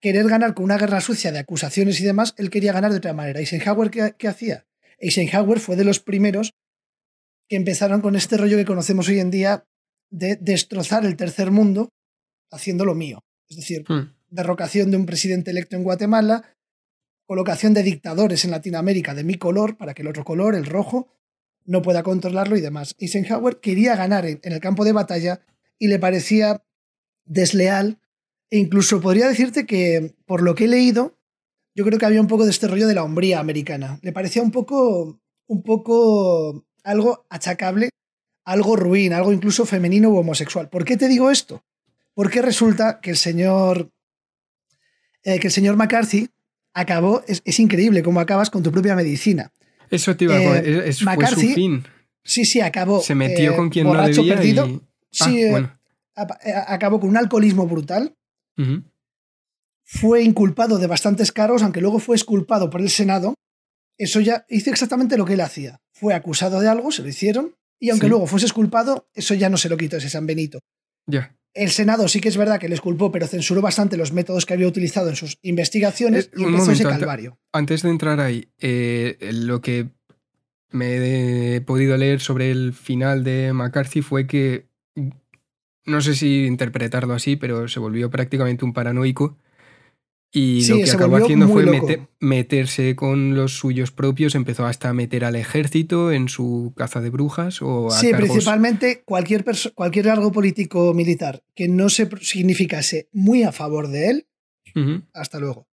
querer 0.07 0.29
ganar 0.29 0.55
con 0.55 0.67
una 0.67 0.79
guerra 0.79 1.01
sucia 1.01 1.33
de 1.33 1.41
acusaciones 1.41 2.01
y 2.01 2.05
demás, 2.05 2.33
él 2.39 2.49
quería 2.49 2.73
ganar 2.73 2.93
de 2.93 2.99
otra 2.99 3.13
manera. 3.13 3.41
¿Eisenhower 3.41 3.91
qué, 3.91 4.29
hacía? 4.29 4.65
Eisenhower 5.01 5.59
fue 5.59 5.75
de 5.75 5.83
los 5.83 5.99
primeros 5.99 6.53
que 7.49 7.57
empezaron 7.57 8.01
con 8.01 8.15
este 8.15 8.37
rollo 8.37 8.57
que 8.57 8.65
conocemos 8.65 9.09
hoy 9.09 9.19
en 9.19 9.33
día 9.33 9.65
de 10.09 10.37
destrozar 10.37 11.05
el 11.05 11.17
tercer 11.17 11.51
mundo 11.51 11.89
haciendo 12.53 12.85
lo 12.85 12.95
mío. 12.95 13.19
Es 13.49 13.57
decir, 13.57 13.85
hmm. 13.89 14.15
derrocación 14.29 14.93
de 14.93 14.97
un 14.97 15.07
presidente 15.07 15.51
electo 15.51 15.75
en 15.75 15.83
Guatemala, 15.83 16.55
colocación 17.27 17.75
de 17.75 17.83
dictadores 17.83 18.45
en 18.45 18.53
Latinoamérica 18.53 19.13
de 19.13 19.25
mi 19.25 19.35
color 19.35 19.77
para 19.77 19.93
que 19.93 20.03
el 20.03 20.09
otro 20.09 20.23
color, 20.23 20.55
el 20.55 20.67
rojo, 20.67 21.09
no 21.65 21.83
pueda 21.83 22.05
controlarlo 22.05 22.57
y 22.57 22.61
demás. 22.61 22.95
Eisenhower 23.01 23.59
quería 23.59 23.97
ganar 23.97 24.25
en 24.25 24.39
el 24.45 24.61
campo 24.61 24.85
de 24.85 24.93
batalla 24.93 25.41
y 25.81 25.89
le 25.89 25.99
parecía 25.99 26.63
desleal 27.25 27.99
e 28.51 28.59
incluso 28.59 29.01
podría 29.01 29.29
decirte 29.29 29.67
que, 29.67 30.15
por 30.27 30.43
lo 30.43 30.55
que 30.55 30.65
he 30.65 30.69
leído, 30.69 31.19
yo 31.75 31.85
creo 31.85 31.99
que 31.99 32.07
había 32.07 32.21
un 32.21 32.27
poco 32.27 32.45
de 32.45 32.51
este 32.51 32.69
rollo 32.69 32.87
de 32.87 32.95
la 32.95 33.05
hombría 33.05 33.39
americana. 33.39 33.99
Le 34.03 34.13
parecía 34.13 34.43
un 34.43 34.51
poco, 34.51 35.21
un 35.47 35.63
poco 35.63 36.65
algo 36.85 37.27
achacable, 37.29 37.91
algo 38.45 38.77
ruin, 38.77 39.13
algo 39.13 39.33
incluso 39.33 39.67
femenino 39.67 40.09
u 40.09 40.17
homosexual. 40.17 40.69
¿Por 40.71 40.85
qué 40.85 40.97
te 40.97 41.09
digo 41.09 41.31
esto? 41.31 41.65
Porque 42.15 42.41
resulta 42.41 43.01
que 43.01 43.11
el 43.11 43.17
señor, 43.17 43.91
eh, 45.23 45.39
que 45.39 45.49
el 45.49 45.53
señor 45.53 45.77
McCarthy 45.77 46.31
acabó, 46.73 47.23
es, 47.27 47.59
increíble 47.59 48.03
cómo 48.03 48.21
acabas 48.21 48.49
con 48.49 48.63
tu 48.63 48.73
propia 48.73 48.95
medicina. 48.95 49.53
Eso 49.91 50.17
te 50.17 50.25
iba 50.25 50.37
a 50.37 50.59
eh, 50.59 50.89
es, 50.89 51.01
fue 51.01 51.27
su 51.27 51.41
fin. 51.41 51.85
Sí, 52.23 52.45
sí, 52.45 52.61
acabó. 52.61 53.03
Se 53.03 53.15
metió 53.15 53.55
con 53.55 53.67
eh, 53.67 53.71
quien 53.71 53.87
no 53.87 54.03
debía 54.03 54.35
perdido. 54.35 54.83
Sí, 55.11 55.45
ah, 56.17 56.27
acabó 56.69 57.01
con 57.01 57.11
un 57.11 57.17
alcoholismo 57.17 57.67
brutal 57.67 58.17
fue 59.85 60.23
inculpado 60.23 60.79
de 60.79 60.87
bastantes 60.87 61.33
cargos, 61.33 61.63
aunque 61.63 61.81
luego 61.81 61.99
fue 61.99 62.17
exculpado 62.17 62.71
por 62.71 62.81
el 62.81 62.91
Senado. 62.91 63.35
Eso 63.99 64.21
ya 64.21 64.45
hizo 64.49 64.71
exactamente 64.71 65.17
lo 65.17 65.25
que 65.25 65.35
él 65.35 65.41
hacía. 65.41 65.81
Fue 65.93 66.13
acusado 66.13 66.61
de 66.61 66.69
algo, 66.69 66.91
se 66.91 67.03
lo 67.03 67.09
hicieron, 67.09 67.55
y 67.79 67.91
aunque 67.91 68.09
luego 68.09 68.27
fuese 68.27 68.47
exculpado, 68.47 69.09
eso 69.15 69.35
ya 69.35 69.49
no 69.49 69.57
se 69.57 69.69
lo 69.69 69.77
quitó 69.77 69.97
ese 69.97 70.11
San 70.11 70.27
Benito. 70.27 70.61
Ya. 71.07 71.37
El 71.55 71.71
Senado 71.71 72.07
sí 72.09 72.21
que 72.21 72.29
es 72.29 72.37
verdad 72.37 72.61
que 72.61 72.69
le 72.69 72.75
exculpó, 72.75 73.11
pero 73.11 73.27
censuró 73.27 73.63
bastante 73.63 73.97
los 73.97 74.13
métodos 74.13 74.45
que 74.45 74.53
había 74.53 74.67
utilizado 74.67 75.09
en 75.09 75.17
sus 75.17 75.39
investigaciones 75.43 76.31
y 76.37 76.45
empezó 76.45 76.73
ese 76.73 76.83
calvario. 76.83 77.39
Antes 77.53 77.83
de 77.83 77.91
entrar 77.91 78.21
ahí, 78.21 78.51
eh, 78.59 79.17
lo 79.33 79.63
que 79.63 79.89
me 80.71 81.55
he 81.55 81.61
podido 81.63 81.97
leer 81.97 82.21
sobre 82.21 82.51
el 82.51 82.75
final 82.75 83.25
de 83.25 83.53
McCarthy 83.55 84.03
fue 84.03 84.27
que 84.27 84.69
no 85.87 86.01
sé 86.01 86.15
si 86.15 86.45
interpretarlo 86.47 87.15
así, 87.15 87.37
pero 87.37 87.69
se 87.69 87.81
volvió 87.81 88.11
prácticamente 88.11 88.65
un 88.65 88.73
paranoico. 88.73 89.39
Y 90.33 90.67
lo 90.67 90.77
que 90.77 90.91
acabó 90.91 91.17
haciendo 91.17 91.49
fue 91.49 91.65
meterse 92.21 92.95
con 92.95 93.35
los 93.35 93.57
suyos 93.57 93.91
propios, 93.91 94.35
empezó 94.35 94.67
hasta 94.67 94.91
a 94.91 94.93
meter 94.93 95.25
al 95.25 95.37
ejército 95.37 96.13
en 96.13 96.29
su 96.29 96.75
caza 96.77 97.01
de 97.01 97.09
brujas 97.09 97.63
o 97.63 97.91
Sí, 97.91 98.13
principalmente 98.13 99.03
cualquier, 99.05 99.45
cualquier 99.75 100.11
algo 100.11 100.33
político 100.33 100.93
militar 100.93 101.43
que 101.55 101.69
no 101.69 101.89
se 101.89 102.09
significase 102.21 103.09
muy 103.13 103.45
a 103.45 103.53
favor 103.53 103.89
de 103.89 104.11
él, 104.11 104.27
hasta 105.15 105.39
luego. 105.39 105.69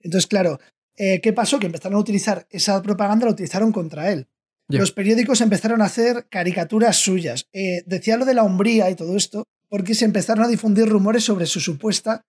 Entonces, 0.00 0.28
claro, 0.28 0.60
eh, 0.96 1.20
¿qué 1.20 1.32
pasó? 1.32 1.58
Que 1.58 1.66
empezaron 1.66 1.96
a 1.96 2.00
utilizar 2.00 2.46
esa 2.50 2.80
propaganda, 2.82 3.26
la 3.26 3.32
utilizaron 3.32 3.72
contra 3.72 4.12
él. 4.12 4.28
Los 4.68 4.92
periódicos 4.92 5.40
empezaron 5.40 5.80
a 5.80 5.84
hacer 5.84 6.26
caricaturas 6.28 6.96
suyas. 6.96 7.46
Eh, 7.52 7.82
decía 7.86 8.16
lo 8.16 8.24
de 8.24 8.34
la 8.34 8.42
hombría 8.42 8.90
y 8.90 8.96
todo 8.96 9.16
esto, 9.16 9.44
porque 9.68 9.94
se 9.94 10.04
empezaron 10.04 10.44
a 10.44 10.48
difundir 10.48 10.88
rumores 10.88 11.24
sobre 11.24 11.46
su 11.46 11.60
supuesta 11.60 12.24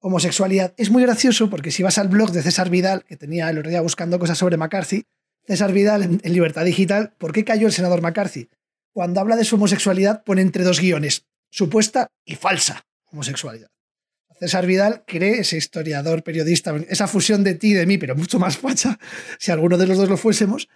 homosexualidad. 0.00 0.74
Es 0.76 0.90
muy 0.90 1.02
gracioso 1.02 1.48
porque 1.48 1.70
si 1.70 1.82
vas 1.82 1.98
al 1.98 2.08
blog 2.08 2.32
de 2.32 2.42
César 2.42 2.70
Vidal, 2.70 3.04
que 3.04 3.16
tenía 3.16 3.48
el 3.50 3.58
otro 3.58 3.70
día 3.70 3.80
buscando 3.82 4.18
cosas 4.18 4.38
sobre 4.38 4.56
McCarthy, 4.56 5.04
César 5.46 5.72
Vidal 5.72 6.02
en, 6.02 6.32
Libertad 6.32 6.64
Digital, 6.64 7.14
¿por 7.18 7.32
qué 7.32 7.44
cayó 7.44 7.66
el 7.66 7.72
senador 7.72 8.02
McCarthy? 8.02 8.48
Cuando 8.92 9.20
habla 9.20 9.36
de 9.36 9.44
su 9.44 9.56
homosexualidad 9.56 10.24
pone 10.24 10.42
entre 10.42 10.64
dos 10.64 10.80
guiones, 10.80 11.26
supuesta 11.50 12.08
y 12.24 12.34
falsa 12.34 12.84
homosexualidad. 13.12 13.68
César 14.38 14.66
Vidal 14.66 15.04
cree, 15.06 15.40
ese 15.40 15.58
historiador, 15.58 16.22
periodista, 16.22 16.74
esa 16.88 17.06
fusión 17.06 17.44
de 17.44 17.54
ti 17.54 17.72
y 17.72 17.74
de 17.74 17.84
mí, 17.84 17.98
pero 17.98 18.16
mucho 18.16 18.38
más 18.38 18.56
facha, 18.56 18.98
si 19.38 19.50
alguno 19.50 19.76
de 19.76 19.86
los 19.86 19.98
dos 19.98 20.08
lo 20.08 20.16
fuésemos, 20.16 20.68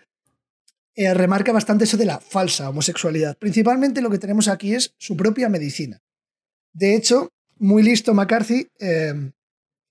eh, 0.97 1.13
remarca 1.15 1.53
bastante 1.53 1.85
eso 1.85 1.97
de 1.97 2.07
la 2.07 2.21
falsa 2.21 2.69
homosexualidad. 2.69 3.37
Principalmente 3.39 4.01
lo 4.01 4.11
que 4.11 4.19
tenemos 4.19 4.49
aquí 4.49 4.75
es 4.75 4.95
su 4.99 5.17
propia 5.17 5.49
medicina. 5.49 6.03
De 6.73 6.95
hecho, 6.95 7.31
muy 7.59 7.83
listo 7.83 8.15
McCarthy 8.15 8.69
eh, 8.81 9.33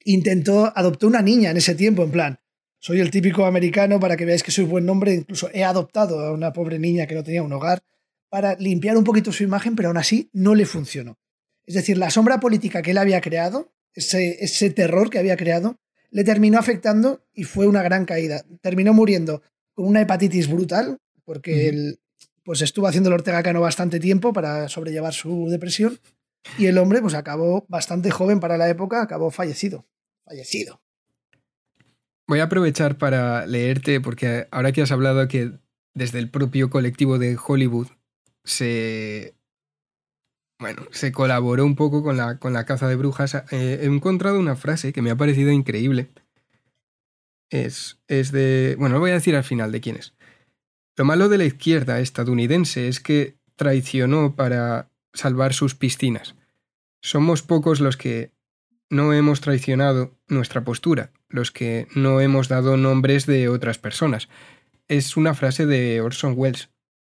intentó, 0.05 0.71
adoptó 0.75 1.07
una 1.07 1.21
niña 1.21 1.51
en 1.51 1.57
ese 1.57 1.75
tiempo, 1.75 2.03
en 2.03 2.11
plan, 2.11 2.39
soy 2.79 2.99
el 2.99 3.11
típico 3.11 3.45
americano 3.45 3.97
para 3.97 4.17
que 4.17 4.25
veáis 4.25 4.43
que 4.43 4.51
soy 4.51 4.65
buen 4.65 4.85
nombre, 4.85 5.13
incluso 5.13 5.49
he 5.53 5.63
adoptado 5.63 6.19
a 6.19 6.33
una 6.33 6.51
pobre 6.51 6.79
niña 6.79 7.07
que 7.07 7.15
no 7.15 7.23
tenía 7.23 7.41
un 7.41 7.53
hogar 7.53 7.81
para 8.29 8.55
limpiar 8.55 8.97
un 8.97 9.05
poquito 9.05 9.31
su 9.31 9.43
imagen, 9.43 9.75
pero 9.75 9.87
aún 9.87 9.97
así 9.97 10.29
no 10.33 10.53
le 10.53 10.65
funcionó. 10.65 11.17
Es 11.65 11.75
decir, 11.75 11.97
la 11.97 12.09
sombra 12.09 12.39
política 12.39 12.81
que 12.81 12.91
él 12.91 12.97
había 12.97 13.21
creado, 13.21 13.71
ese, 13.93 14.69
terror 14.71 15.09
que 15.09 15.19
había 15.19 15.37
creado, 15.37 15.77
le 16.11 16.23
terminó 16.23 16.59
afectando 16.59 17.23
y 17.33 17.43
fue 17.43 17.67
una 17.67 17.83
gran 17.83 18.05
caída. 18.05 18.43
Terminó 18.61 18.93
muriendo 18.93 19.43
una 19.75 20.01
hepatitis 20.01 20.49
brutal, 20.49 20.97
porque 21.25 21.69
él 21.69 21.99
pues 22.43 22.61
estuvo 22.61 22.87
haciendo 22.87 23.09
el 23.09 23.15
Ortega 23.15 23.41
Cano 23.41 23.61
bastante 23.61 23.99
tiempo 23.99 24.33
para 24.33 24.67
sobrellevar 24.67 25.13
su 25.13 25.47
depresión 25.49 25.99
y 26.57 26.65
el 26.65 26.77
hombre 26.77 27.01
pues 27.01 27.13
acabó 27.13 27.65
bastante 27.69 28.11
joven 28.11 28.39
para 28.39 28.57
la 28.57 28.69
época, 28.69 29.01
acabó 29.01 29.31
fallecido. 29.31 29.85
Fallecido. 30.25 30.81
Voy 32.27 32.39
a 32.39 32.43
aprovechar 32.43 32.97
para 32.97 33.45
leerte, 33.45 33.99
porque 33.99 34.47
ahora 34.51 34.71
que 34.71 34.81
has 34.81 34.91
hablado 34.91 35.27
que 35.27 35.51
desde 35.93 36.19
el 36.19 36.29
propio 36.29 36.69
colectivo 36.69 37.19
de 37.19 37.37
Hollywood 37.37 37.87
se. 38.43 39.35
Bueno, 40.59 40.83
se 40.91 41.11
colaboró 41.11 41.65
un 41.65 41.75
poco 41.75 42.03
con 42.03 42.15
la, 42.15 42.39
con 42.39 42.53
la 42.53 42.65
caza 42.65 42.87
de 42.87 42.95
brujas. 42.95 43.35
Eh, 43.51 43.79
he 43.81 43.85
encontrado 43.85 44.39
una 44.39 44.55
frase 44.55 44.93
que 44.93 45.01
me 45.01 45.11
ha 45.11 45.17
parecido 45.17 45.51
increíble. 45.51 46.09
Es, 47.53 47.99
es 48.07 48.31
de. 48.31 48.75
Bueno, 48.79 48.95
lo 48.95 49.01
voy 49.01 49.11
a 49.11 49.13
decir 49.13 49.35
al 49.35 49.43
final 49.43 49.71
de 49.71 49.79
quién 49.79 49.95
es. 49.95 50.15
Lo 50.95 51.05
malo 51.05 51.29
de 51.29 51.37
la 51.37 51.45
izquierda 51.45 51.99
estadounidense 51.99 52.87
es 52.87 52.99
que 52.99 53.37
traicionó 53.55 54.35
para 54.35 54.89
salvar 55.13 55.53
sus 55.53 55.75
piscinas. 55.75 56.33
Somos 56.99 57.43
pocos 57.43 57.79
los 57.79 57.95
que 57.95 58.31
no 58.89 59.13
hemos 59.13 59.39
traicionado 59.39 60.17
nuestra 60.27 60.63
postura, 60.63 61.11
los 61.29 61.51
que 61.51 61.87
no 61.93 62.21
hemos 62.21 62.47
dado 62.47 62.75
nombres 62.75 63.27
de 63.27 63.49
otras 63.49 63.77
personas. 63.77 64.29
Es 64.87 65.15
una 65.15 65.35
frase 65.35 65.67
de 65.67 66.01
Orson 66.01 66.33
Welles. 66.35 66.69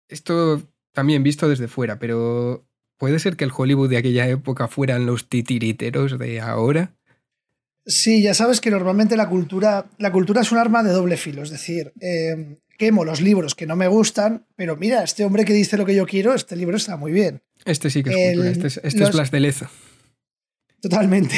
Esto 0.09 0.61
también 0.91 1.23
visto 1.23 1.49
desde 1.49 1.69
fuera, 1.69 2.01
pero 2.01 2.67
¿puede 2.97 3.21
ser 3.21 3.37
que 3.37 3.45
el 3.45 3.53
Hollywood 3.57 3.91
de 3.91 3.99
aquella 3.99 4.27
época 4.27 4.67
fueran 4.67 5.07
los 5.07 5.29
titiriteros 5.29 6.19
de 6.19 6.41
ahora? 6.41 6.97
Sí, 7.85 8.23
ya 8.23 8.35
sabes 8.35 8.61
que 8.61 8.71
normalmente 8.71 9.17
la 9.17 9.29
cultura, 9.29 9.87
la 9.99 10.13
cultura 10.13 10.43
es 10.43 10.53
un 10.53 10.59
arma 10.59 10.83
de 10.83 10.93
doble 10.93 11.17
filo, 11.17 11.43
es 11.43 11.51
decir, 11.51 11.93
eh, 12.01 12.59
quemo 12.79 13.05
los 13.05 13.21
libros 13.21 13.55
que 13.55 13.67
no 13.67 13.75
me 13.75 13.89
gustan, 13.89 14.47
pero 14.57 14.77
mira, 14.77 15.03
este 15.03 15.25
hombre 15.25 15.45
que 15.45 15.53
dice 15.53 15.77
lo 15.77 15.85
que 15.85 15.95
yo 15.95 16.07
quiero, 16.07 16.35
este 16.35 16.57
libro 16.57 16.77
está 16.77 16.97
muy 16.97 17.13
bien. 17.13 17.43
Este 17.65 17.91
sí 17.91 18.03
que 18.03 18.11
es 18.11 18.35
cultura, 18.35 18.51
este 18.51 18.67
es, 18.69 18.81
este 18.83 19.11
Blas 19.11 19.31
de 19.31 19.41
Lezo. 19.41 19.67
Totalmente. 20.81 21.35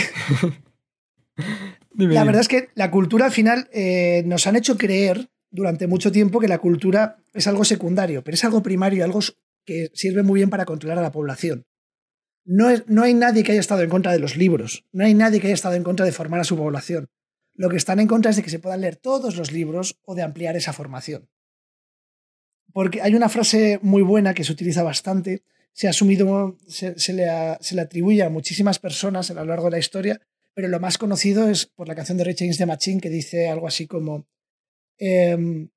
la 1.96 2.24
verdad 2.24 2.40
es 2.40 2.48
que 2.48 2.68
la 2.74 2.90
cultura 2.90 3.26
al 3.26 3.32
final 3.32 3.68
eh, 3.72 4.22
nos 4.26 4.46
han 4.46 4.56
hecho 4.56 4.76
creer 4.76 5.28
durante 5.50 5.86
mucho 5.86 6.12
tiempo 6.12 6.40
que 6.40 6.48
la 6.48 6.58
cultura 6.58 7.18
es 7.32 7.46
algo 7.46 7.64
secundario, 7.64 8.22
pero 8.24 8.34
es 8.34 8.44
algo 8.44 8.62
primario, 8.62 9.04
algo 9.04 9.20
que 9.64 9.90
sirve 9.94 10.22
muy 10.22 10.40
bien 10.40 10.50
para 10.50 10.64
controlar 10.64 10.98
a 10.98 11.02
la 11.02 11.12
población. 11.12 11.64
No, 12.44 12.68
hay 13.02 13.14
nadie 13.14 13.42
que 13.42 13.52
haya 13.52 13.60
estado 13.60 13.82
en 13.82 13.88
contra 13.88 14.12
de 14.12 14.18
los 14.18 14.36
libros, 14.36 14.84
no 14.92 15.04
hay 15.04 15.14
nadie 15.14 15.40
que 15.40 15.46
haya 15.46 15.54
estado 15.54 15.76
en 15.76 15.82
contra 15.82 16.04
de 16.04 16.12
formar 16.12 16.40
a 16.40 16.44
su 16.44 16.56
población. 16.56 17.08
Lo 17.54 17.70
que 17.70 17.76
están 17.76 18.00
en 18.00 18.08
contra 18.08 18.30
es 18.30 18.36
de 18.36 18.42
que 18.42 18.50
se 18.50 18.58
puedan 18.58 18.82
leer 18.82 18.96
todos 18.96 19.36
los 19.36 19.52
libros 19.52 19.98
o 20.02 20.14
de 20.14 20.22
ampliar 20.22 20.56
esa 20.56 20.72
formación. 20.72 21.30
Porque 22.72 23.00
hay 23.00 23.14
una 23.14 23.28
frase 23.28 23.78
muy 23.82 24.02
buena 24.02 24.34
que 24.34 24.44
se 24.44 24.52
utiliza 24.52 24.82
bastante, 24.82 25.44
se 25.72 25.86
ha 25.86 25.90
asumido, 25.90 26.58
se, 26.66 27.12
le, 27.12 27.80
atribuye 27.80 28.22
a 28.22 28.28
muchísimas 28.28 28.78
personas 28.78 29.30
a 29.30 29.34
lo 29.34 29.44
largo 29.44 29.66
de 29.66 29.70
la 29.70 29.78
historia, 29.78 30.20
pero 30.52 30.68
lo 30.68 30.80
más 30.80 30.98
conocido 30.98 31.48
es 31.48 31.66
por 31.66 31.88
la 31.88 31.94
canción 31.94 32.18
de 32.18 32.24
Rich 32.24 32.42
Against 32.42 32.60
the 32.60 33.00
que 33.00 33.10
dice 33.10 33.48
algo 33.48 33.66
así 33.66 33.86
como 33.86 34.26
em, 34.98 35.70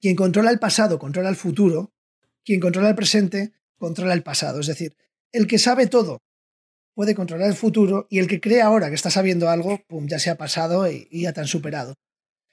quien 0.00 0.14
controla 0.14 0.50
el 0.50 0.58
pasado 0.58 0.98
controla 0.98 1.28
el 1.28 1.36
futuro, 1.36 1.92
quien 2.44 2.60
controla 2.60 2.90
el 2.90 2.94
presente 2.94 3.52
controla 3.76 4.14
el 4.14 4.22
pasado. 4.22 4.60
Es 4.60 4.68
decir, 4.68 4.96
el 5.32 5.46
que 5.46 5.58
sabe 5.58 5.86
todo 5.86 6.22
puede 6.94 7.14
controlar 7.14 7.48
el 7.48 7.56
futuro 7.56 8.06
y 8.10 8.18
el 8.18 8.26
que 8.26 8.40
cree 8.40 8.60
ahora 8.60 8.88
que 8.88 8.94
está 8.94 9.10
sabiendo 9.10 9.48
algo, 9.48 9.82
pum, 9.88 10.06
ya 10.06 10.18
se 10.18 10.30
ha 10.30 10.36
pasado 10.36 10.90
y, 10.90 11.08
ya 11.10 11.32
te 11.32 11.40
han 11.40 11.46
superado. 11.46 11.94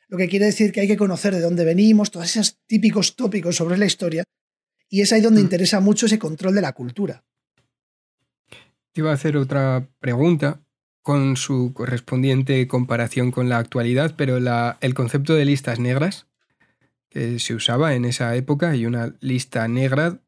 Lo 0.08 0.18
que 0.18 0.28
quiere 0.28 0.46
decir 0.46 0.72
que 0.72 0.82
hay 0.82 0.88
que 0.88 0.98
conocer 0.98 1.36
de 1.36 1.42
dónde 1.42 1.65
venimos, 1.65 2.10
todos 2.10 2.26
esos 2.26 2.58
típicos 2.65 3.15
tópicos 3.15 3.56
sobre 3.56 3.78
la 3.78 3.86
historia, 3.86 4.24
y 4.89 5.02
es 5.02 5.13
ahí 5.13 5.22
donde 5.22 5.42
mm. 5.42 5.44
interesa 5.44 5.80
mucho 5.82 6.08
ese 6.08 6.18
control 6.18 6.56
de 6.56 6.62
la 6.62 6.74
cultura. 6.74 7.24
Te 8.92 9.02
iba 9.02 9.12
a 9.12 9.13
hacer 9.13 9.38
otra 9.38 9.88
pregunta 10.00 10.62
con 11.04 11.38
su 11.38 11.74
correspondiente 11.74 12.68
comparación 12.68 13.32
con 13.32 13.50
la 13.50 13.58
actualidad, 13.58 14.15
pero 14.18 14.38
el 14.38 14.94
concepto 14.94 15.36
de 15.36 15.46
listas 15.46 15.80
negras 15.80 16.28
que 17.10 17.39
se 17.39 17.56
usaba 17.56 17.96
en 17.96 18.06
esa 18.06 18.36
época 18.36 18.76
y 18.76 18.86
una 18.86 19.15
lista 19.20 19.68
negra 19.68 20.22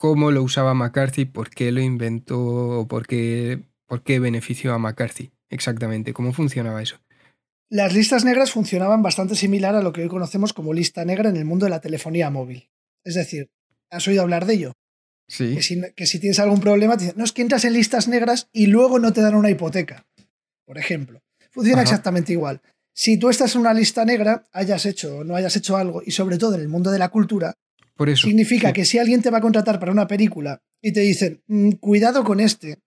cómo 0.00 0.30
lo 0.30 0.42
usaba 0.42 0.72
McCarthy, 0.72 1.26
por 1.26 1.50
qué 1.50 1.70
lo 1.72 1.82
inventó 1.82 2.40
o 2.40 2.88
por 2.88 3.06
qué, 3.06 3.60
por 3.86 4.02
qué 4.02 4.18
benefició 4.18 4.72
a 4.72 4.78
McCarthy 4.78 5.30
exactamente, 5.50 6.14
cómo 6.14 6.32
funcionaba 6.32 6.80
eso. 6.80 6.96
Las 7.68 7.92
listas 7.92 8.24
negras 8.24 8.50
funcionaban 8.50 9.02
bastante 9.02 9.34
similar 9.34 9.74
a 9.74 9.82
lo 9.82 9.92
que 9.92 10.00
hoy 10.00 10.08
conocemos 10.08 10.54
como 10.54 10.72
lista 10.72 11.04
negra 11.04 11.28
en 11.28 11.36
el 11.36 11.44
mundo 11.44 11.66
de 11.66 11.70
la 11.70 11.82
telefonía 11.82 12.30
móvil. 12.30 12.70
Es 13.04 13.14
decir, 13.14 13.50
¿has 13.90 14.08
oído 14.08 14.22
hablar 14.22 14.46
de 14.46 14.54
ello? 14.54 14.72
Sí. 15.28 15.54
Que 15.94 16.06
si, 16.06 16.18
tienes 16.18 16.38
algún 16.38 16.60
problema, 16.60 16.96
te 16.96 17.04
dicen, 17.04 17.18
no 17.18 17.24
es 17.24 17.32
que 17.32 17.42
entras 17.42 17.66
en 17.66 17.74
listas 17.74 18.08
negras 18.08 18.48
y 18.52 18.68
luego 18.68 18.98
no 18.98 19.12
te 19.12 19.20
dan 19.20 19.34
una 19.34 19.50
hipoteca, 19.50 20.06
por 20.64 20.78
ejemplo. 20.78 21.20
Funciona 21.50 21.82
exactamente 21.82 22.32
igual. 22.32 22.62
Si 22.94 23.18
tú 23.18 23.28
estás 23.28 23.54
en 23.54 23.60
una 23.60 23.74
lista 23.74 24.06
negra, 24.06 24.44
hayas 24.52 24.86
hecho 24.86 25.18
o 25.18 25.24
no 25.24 25.36
hayas 25.36 25.54
hecho 25.56 25.76
algo, 25.76 26.02
y 26.04 26.12
sobre 26.12 26.38
todo 26.38 26.54
en 26.54 26.62
el 26.62 26.68
mundo 26.68 26.90
de 26.90 26.98
la 26.98 27.10
cultura, 27.10 27.54
Significa 28.16 28.72
que 28.72 28.84
si 28.84 28.98
alguien 28.98 29.22
te 29.22 29.30
va 29.30 29.38
a 29.38 29.42
contratar 29.42 29.78
para 29.78 29.92
una 29.92 30.06
película 30.06 30.62
y 30.80 30.92
te 30.92 31.00
dicen, 31.00 31.42
mm, 31.46 31.72
cuidado 31.72 32.24
con 32.24 32.40
este, 32.40 32.78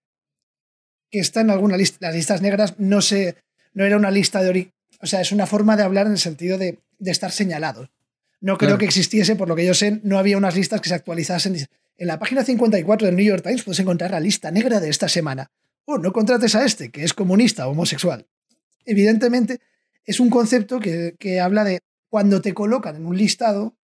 que 1.09 1.19
está 1.19 1.41
en 1.41 1.51
alguna 1.51 1.77
lista, 1.77 1.97
las 2.01 2.15
listas 2.15 2.41
negras 2.41 2.75
no 2.79 3.01
sé, 3.01 3.35
no 3.73 3.85
era 3.85 3.97
una 3.97 4.11
lista 4.11 4.41
de 4.41 4.49
ori 4.49 4.73
o 5.03 5.05
sea, 5.05 5.19
es 5.19 5.33
una 5.33 5.45
forma 5.45 5.75
de 5.75 5.83
hablar 5.83 6.05
en 6.05 6.13
el 6.13 6.17
sentido 6.17 6.57
de, 6.57 6.79
estar 6.99 7.29
señalado. 7.29 7.89
No 8.39 8.57
creo 8.57 8.77
que 8.77 8.85
existiese, 8.85 9.35
por 9.35 9.49
lo 9.49 9.55
que 9.55 9.65
yo 9.65 9.73
sé, 9.73 9.99
no 10.03 10.17
había 10.17 10.37
unas 10.37 10.55
listas 10.55 10.79
que 10.79 10.87
se 10.87 10.95
actualizasen. 10.95 11.57
En 11.97 12.07
la 12.07 12.19
página 12.19 12.45
54 12.45 13.07
del 13.07 13.15
New 13.17 13.25
York 13.25 13.43
Times 13.43 13.63
puedes 13.63 13.79
encontrar 13.81 14.11
la 14.11 14.21
lista 14.21 14.49
negra 14.49 14.79
de 14.79 14.89
esta 14.89 15.09
semana. 15.09 15.51
O 15.83 15.95
oh, 15.95 15.97
no 15.97 16.13
contrates 16.13 16.55
a 16.55 16.63
este, 16.63 16.89
que 16.89 17.03
es 17.03 17.13
comunista 17.13 17.67
o 17.67 17.71
homosexual. 17.71 18.25
Evidentemente, 18.85 19.59
es 20.05 20.21
un 20.21 20.29
concepto 20.29 20.79
que, 20.79 21.15
que 21.19 21.41
habla 21.41 21.65
de 21.65 21.81
cuando 22.07 22.41
te 22.41 22.53
colocan 22.53 22.95
en 22.95 23.05
un 23.05 23.17
listado, 23.17 23.75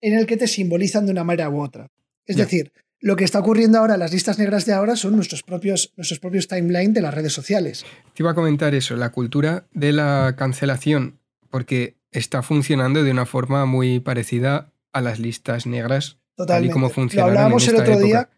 en 0.00 0.14
el 0.14 0.26
que 0.26 0.36
te 0.36 0.46
simbolizan 0.46 1.06
de 1.06 1.12
una 1.12 1.24
manera 1.24 1.50
u 1.50 1.60
otra. 1.60 1.90
Es 2.26 2.36
decir, 2.36 2.72
lo 3.00 3.16
que 3.16 3.24
está 3.24 3.38
ocurriendo 3.38 3.78
ahora, 3.78 3.96
las 3.96 4.12
listas 4.12 4.38
negras 4.38 4.66
de 4.66 4.72
ahora, 4.72 4.94
son 4.94 5.16
nuestros 5.16 5.42
propios, 5.42 5.92
nuestros 5.96 6.20
propios 6.20 6.48
timeline 6.48 6.92
de 6.92 7.00
las 7.00 7.14
redes 7.14 7.32
sociales. 7.32 7.84
Te 8.14 8.22
iba 8.22 8.30
a 8.30 8.34
comentar 8.34 8.74
eso, 8.74 8.94
la 8.96 9.10
cultura 9.10 9.66
de 9.72 9.92
la 9.92 10.34
cancelación, 10.36 11.18
porque 11.50 11.96
está 12.12 12.42
funcionando 12.42 13.02
de 13.02 13.10
una 13.10 13.26
forma 13.26 13.64
muy 13.64 14.00
parecida 14.00 14.72
a 14.92 15.00
las 15.00 15.18
listas 15.18 15.66
negras, 15.66 16.18
tal 16.46 16.66
y 16.66 16.70
como. 16.70 16.90
Lo 17.12 17.24
hablábamos 17.24 17.66
el 17.68 17.76
otro 17.76 17.98
día. 17.98 18.28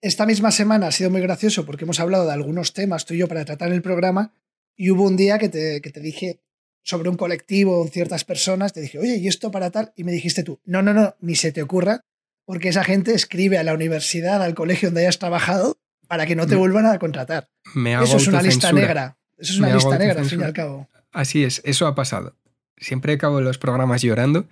Esta 0.00 0.26
misma 0.26 0.52
semana 0.52 0.88
ha 0.88 0.92
sido 0.92 1.10
muy 1.10 1.20
gracioso 1.20 1.66
porque 1.66 1.84
hemos 1.84 1.98
hablado 1.98 2.24
de 2.26 2.32
algunos 2.32 2.72
temas 2.72 3.04
tú 3.04 3.14
y 3.14 3.18
yo 3.18 3.28
para 3.28 3.44
tratar 3.44 3.72
el 3.72 3.82
programa 3.82 4.32
y 4.76 4.90
hubo 4.90 5.04
un 5.04 5.16
día 5.16 5.38
que 5.38 5.48
te, 5.48 5.80
que 5.80 5.90
te 5.90 6.00
dije, 6.00 6.40
sobre 6.88 7.10
un 7.10 7.18
colectivo 7.18 7.78
o 7.78 7.86
ciertas 7.86 8.24
personas, 8.24 8.72
te 8.72 8.80
dije, 8.80 8.98
oye, 8.98 9.18
¿y 9.18 9.28
esto 9.28 9.50
para 9.50 9.70
tal? 9.70 9.92
Y 9.94 10.04
me 10.04 10.12
dijiste 10.12 10.42
tú, 10.42 10.58
no, 10.64 10.80
no, 10.80 10.94
no, 10.94 11.14
ni 11.20 11.34
se 11.34 11.52
te 11.52 11.60
ocurra, 11.60 12.00
porque 12.46 12.70
esa 12.70 12.82
gente 12.82 13.12
escribe 13.12 13.58
a 13.58 13.62
la 13.62 13.74
universidad, 13.74 14.42
al 14.42 14.54
colegio 14.54 14.88
donde 14.88 15.02
hayas 15.02 15.18
trabajado, 15.18 15.76
para 16.06 16.24
que 16.24 16.34
no 16.34 16.46
te 16.46 16.56
vuelvan 16.56 16.86
a 16.86 16.98
contratar. 16.98 17.50
eso 17.74 18.16
es 18.16 18.26
una 18.28 18.40
lista 18.40 18.72
negra. 18.72 19.18
Eso 19.36 19.52
es 19.52 19.58
una 19.58 19.74
lista 19.74 19.98
negra, 19.98 20.22
al 20.22 20.26
fin 20.26 20.40
y 20.40 20.44
al 20.44 20.54
cabo. 20.54 20.88
Así 21.12 21.44
es, 21.44 21.60
eso 21.66 21.86
ha 21.86 21.94
pasado. 21.94 22.34
Siempre 22.78 23.12
acabo 23.12 23.42
los 23.42 23.58
programas 23.58 24.00
llorando, 24.00 24.48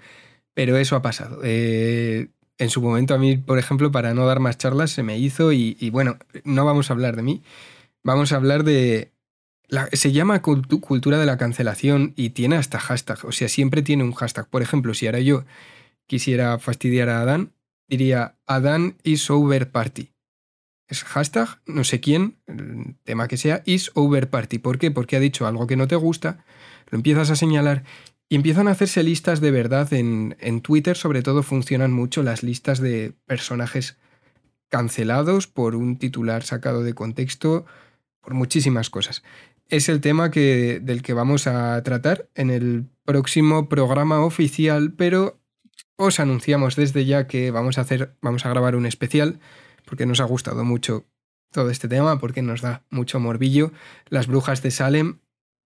pero 0.52 0.76
eso 0.76 0.94
ha 0.94 1.00
pasado. 1.00 1.40
Eh, 1.42 2.28
en 2.58 2.68
su 2.68 2.82
momento 2.82 3.14
a 3.14 3.18
mí, 3.18 3.38
por 3.38 3.58
ejemplo, 3.58 3.90
para 3.90 4.12
no 4.12 4.26
dar 4.26 4.40
más 4.40 4.58
charlas, 4.58 4.90
se 4.90 5.02
me 5.02 5.16
hizo 5.16 5.52
y 5.52 5.88
bueno, 5.88 6.18
no 6.44 6.66
vamos 6.66 6.90
a 6.90 6.92
hablar 6.92 7.16
de 7.16 7.22
mí, 7.22 7.42
vamos 8.02 8.32
a 8.32 8.36
hablar 8.36 8.62
de 8.62 9.15
se 9.92 10.12
llama 10.12 10.42
cultura 10.42 11.18
de 11.18 11.26
la 11.26 11.38
cancelación 11.38 12.12
y 12.16 12.30
tiene 12.30 12.56
hasta 12.56 12.78
hashtag. 12.78 13.24
O 13.24 13.32
sea, 13.32 13.48
siempre 13.48 13.82
tiene 13.82 14.04
un 14.04 14.12
hashtag. 14.12 14.48
Por 14.48 14.62
ejemplo, 14.62 14.94
si 14.94 15.06
ahora 15.06 15.20
yo 15.20 15.44
quisiera 16.06 16.58
fastidiar 16.58 17.08
a 17.08 17.20
Adán, 17.20 17.52
diría 17.88 18.36
Adán 18.46 18.96
is 19.02 19.30
over 19.30 19.70
party. 19.70 20.12
Es 20.88 21.02
hashtag, 21.02 21.60
no 21.66 21.82
sé 21.82 22.00
quién, 22.00 22.36
el 22.46 22.96
tema 23.02 23.26
que 23.26 23.36
sea, 23.36 23.62
is 23.64 23.90
over 23.94 24.30
party. 24.30 24.58
¿Por 24.58 24.78
qué? 24.78 24.92
Porque 24.92 25.16
ha 25.16 25.20
dicho 25.20 25.46
algo 25.46 25.66
que 25.66 25.76
no 25.76 25.88
te 25.88 25.96
gusta, 25.96 26.44
lo 26.90 26.96
empiezas 26.96 27.30
a 27.30 27.36
señalar 27.36 27.82
y 28.28 28.36
empiezan 28.36 28.68
a 28.68 28.72
hacerse 28.72 29.02
listas 29.02 29.40
de 29.40 29.50
verdad. 29.50 29.92
En, 29.92 30.36
en 30.38 30.60
Twitter, 30.60 30.96
sobre 30.96 31.22
todo, 31.22 31.42
funcionan 31.42 31.92
mucho 31.92 32.22
las 32.22 32.44
listas 32.44 32.80
de 32.80 33.14
personajes 33.26 33.98
cancelados 34.68 35.48
por 35.48 35.74
un 35.74 35.98
titular 35.98 36.44
sacado 36.44 36.84
de 36.84 36.94
contexto, 36.94 37.66
por 38.20 38.34
muchísimas 38.34 38.90
cosas. 38.90 39.22
Es 39.68 39.88
el 39.88 40.00
tema 40.00 40.30
que, 40.30 40.80
del 40.80 41.02
que 41.02 41.12
vamos 41.12 41.46
a 41.46 41.82
tratar 41.82 42.28
en 42.34 42.50
el 42.50 42.86
próximo 43.04 43.68
programa 43.68 44.24
oficial, 44.24 44.92
pero 44.92 45.40
os 45.96 46.20
anunciamos 46.20 46.76
desde 46.76 47.04
ya 47.04 47.26
que 47.26 47.50
vamos 47.50 47.78
a 47.78 47.80
hacer, 47.80 48.16
vamos 48.20 48.46
a 48.46 48.50
grabar 48.50 48.76
un 48.76 48.86
especial, 48.86 49.40
porque 49.84 50.06
nos 50.06 50.20
ha 50.20 50.24
gustado 50.24 50.64
mucho 50.64 51.06
todo 51.50 51.70
este 51.70 51.88
tema, 51.88 52.18
porque 52.18 52.42
nos 52.42 52.60
da 52.60 52.84
mucho 52.90 53.18
morbillo. 53.18 53.72
Las 54.08 54.26
brujas 54.26 54.62
de 54.62 54.70
Salem, 54.70 55.18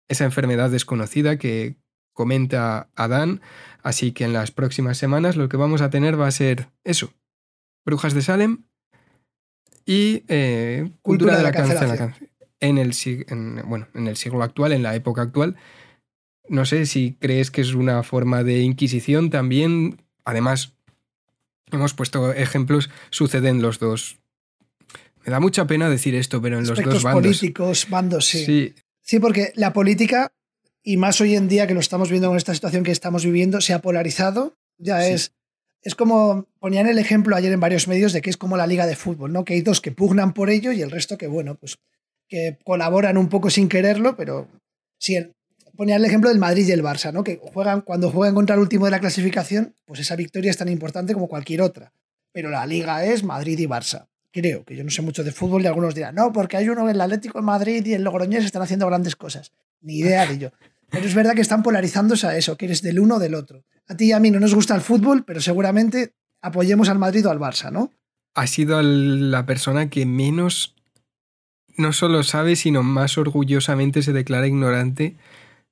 esa 0.08 0.26
enfermedad 0.26 0.70
desconocida 0.70 1.38
que 1.38 1.76
comenta 2.14 2.90
Adán, 2.96 3.42
así 3.82 4.12
que 4.12 4.26
en 4.26 4.34
las 4.34 4.52
próximas 4.52 4.98
semanas 4.98 5.36
lo 5.36 5.50
que 5.50 5.58
vamos 5.58 5.82
a 5.82 5.90
tener 5.90 6.20
va 6.20 6.28
a 6.28 6.32
ser 6.32 6.68
eso. 6.84 7.14
Brujas 7.86 8.14
de 8.14 8.22
Salem 8.22 8.64
y 9.86 10.24
eh, 10.28 10.92
cultura, 11.02 11.38
de 11.38 11.44
la, 11.44 11.52
cancelación. 11.52 12.14
En 12.62 12.78
el, 12.78 12.94
bueno, 13.66 13.88
en 13.94 14.08
el 14.08 14.18
siglo 14.18 14.44
actual, 14.44 14.74
en 14.74 14.84
la 14.84 14.96
época 14.96 15.22
actual, 15.22 15.56
no 16.50 16.66
sé 16.66 16.86
si 16.86 17.14
crees 17.14 17.52
que 17.52 17.62
es 17.62 17.74
una 17.74 18.04
forma 18.04 18.44
de 18.44 18.60
inquisición 18.60 19.30
también 19.30 19.98
Además, 20.30 20.74
hemos 21.72 21.96
puesto 21.96 22.32
ejemplos, 22.34 22.92
suceden 23.10 23.64
los 23.64 23.80
dos. 23.80 24.20
Me 25.26 25.32
da 25.32 25.40
mucha 25.40 25.66
pena 25.66 25.90
decir 25.90 26.14
esto, 26.14 26.40
pero 26.40 26.60
en 26.60 26.68
los 26.68 26.80
dos 26.84 27.02
bandos. 27.02 27.24
políticos, 27.24 27.88
bandos, 27.90 28.28
sí. 28.28 28.76
sí. 29.02 29.20
porque 29.20 29.52
la 29.56 29.74
política, 29.74 30.32
y 30.84 30.98
más 30.98 31.20
hoy 31.20 31.36
en 31.36 31.48
día 31.48 31.66
que 31.66 31.74
lo 31.74 31.80
estamos 31.80 32.12
viendo 32.12 32.28
con 32.28 32.38
esta 32.38 32.54
situación 32.54 32.84
que 32.84 32.92
estamos 32.92 33.26
viviendo, 33.26 33.60
se 33.60 33.74
ha 33.74 33.82
polarizado. 33.82 34.56
Ya 34.78 35.08
es. 35.08 35.34
Es 35.82 35.96
como 35.96 36.46
ponían 36.60 36.88
el 36.88 37.00
ejemplo 37.00 37.36
ayer 37.36 37.52
en 37.52 37.60
varios 37.60 37.88
medios 37.88 38.14
de 38.14 38.22
que 38.22 38.30
es 38.30 38.38
como 38.38 38.56
la 38.56 38.68
liga 38.68 38.86
de 38.86 38.96
fútbol, 38.96 39.34
¿no? 39.34 39.46
Que 39.46 39.56
hay 39.56 39.62
dos 39.62 39.82
que 39.82 39.92
pugnan 39.92 40.34
por 40.34 40.52
ello 40.52 40.74
y 40.74 40.82
el 40.84 40.92
resto 40.92 41.18
que, 41.18 41.26
bueno, 41.26 41.56
pues 41.56 41.80
que 42.30 42.58
colaboran 42.64 43.18
un 43.18 43.28
poco 43.28 43.50
sin 43.50 43.68
quererlo, 43.68 44.16
pero 44.16 44.48
si 45.00 45.16
el, 45.16 45.34
ponía 45.76 45.96
el 45.96 46.06
ejemplo 46.06 46.30
del 46.30 46.40
Madrid 46.40 46.68
y 46.68 46.72
el 46.72 46.84
Barça, 46.84 47.12
¿no? 47.12 47.24
Que 47.24 47.40
juegan, 47.42 47.82
cuando 47.82 48.12
juegan 48.12 48.36
contra 48.36 48.56
el 48.56 48.62
último 48.62 48.86
de 48.86 48.92
la 48.92 49.00
clasificación, 49.00 49.76
pues 49.86 50.00
esa 50.00 50.16
victoria 50.16 50.52
es 50.52 50.58
tan 50.58 50.70
importante 50.70 51.14
como 51.14 51.28
cualquier 51.28 51.62
otra. 51.62 51.94
Pero 52.32 52.50
la 52.50 52.66
liga 52.66 53.04
es 53.06 53.24
Madrid 53.24 53.58
y 53.58 53.66
Barça. 53.66 54.08
Creo 54.32 54.64
que 54.64 54.76
yo 54.76 54.84
no 54.84 54.92
sé 54.92 55.02
mucho 55.02 55.24
de 55.24 55.32
fútbol 55.32 55.64
y 55.64 55.68
algunos 55.68 55.96
dirán, 55.96 56.16
no, 56.16 56.32
porque 56.32 56.58
hay 56.58 56.70
uno 56.70 56.84
en 56.84 56.96
el 56.96 57.02
Atlético 57.02 57.40
en 57.40 57.46
Madrid 57.46 57.84
y 57.86 57.94
en 57.96 58.04
Logroñés 58.04 58.46
están 58.46 58.62
haciendo 58.62 58.86
grandes 58.86 59.16
cosas. 59.16 59.52
Ni 59.82 60.00
idea 60.00 60.28
de 60.28 60.34
ello. 60.36 60.52
Pero 60.90 61.06
es 61.06 61.16
verdad 61.16 61.34
que 61.34 61.42
están 61.42 61.64
polarizándose 61.64 62.28
a 62.28 62.38
eso, 62.38 62.58
que 62.58 62.66
eres 62.66 62.82
del 62.82 63.00
uno 63.00 63.16
o 63.16 63.20
del 63.20 63.36
otro. 63.36 63.64
A 63.88 63.96
ti 63.96 64.06
y 64.06 64.12
a 64.12 64.20
mí 64.20 64.32
no 64.32 64.40
nos 64.40 64.54
gusta 64.54 64.76
el 64.76 64.82
fútbol, 64.82 65.24
pero 65.26 65.42
seguramente 65.42 66.14
apoyemos 66.42 66.90
al 66.90 67.00
Madrid 67.00 67.26
o 67.26 67.32
al 67.32 67.40
Barça, 67.40 67.72
¿no? 67.72 67.92
Ha 68.36 68.48
sido 68.48 68.82
la 68.82 69.46
persona 69.46 69.90
que 69.90 70.06
menos 70.06 70.76
no 71.80 71.94
solo 71.94 72.24
sabe, 72.24 72.56
sino 72.56 72.84
más 72.84 73.18
orgullosamente 73.18 74.04
se 74.04 74.14
declara 74.14 74.48
ignorante 74.48 75.16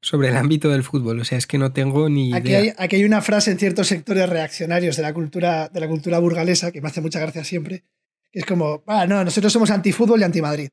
sobre 0.02 0.30
el 0.30 0.38
ámbito 0.38 0.70
del 0.70 0.84
fútbol. 0.84 1.20
O 1.20 1.26
sea, 1.26 1.38
es 1.38 1.48
que 1.48 1.58
no 1.58 1.74
tengo 1.74 2.10
ni 2.10 2.34
aquí 2.34 2.50
idea. 2.50 2.60
Hay, 2.60 2.74
aquí 2.78 2.96
hay 2.96 3.06
una 3.06 3.22
frase 3.22 3.52
en 3.52 3.60
ciertos 3.60 3.88
sectores 3.88 4.28
reaccionarios 4.30 4.96
de 4.96 5.02
la 5.02 5.14
cultura, 5.14 5.70
de 5.70 5.80
la 5.80 5.88
cultura 5.88 6.20
burgalesa 6.20 6.72
que 6.72 6.82
me 6.82 6.88
hace 6.88 7.02
mucha 7.02 7.20
gracia 7.20 7.44
siempre. 7.44 7.84
Que 8.32 8.40
es 8.40 8.46
como, 8.46 8.84
ah, 8.88 9.06
no, 9.06 9.24
nosotros 9.24 9.52
somos 9.52 9.70
antifútbol 9.70 10.22
y 10.22 10.24
anti-Madrid. 10.24 10.70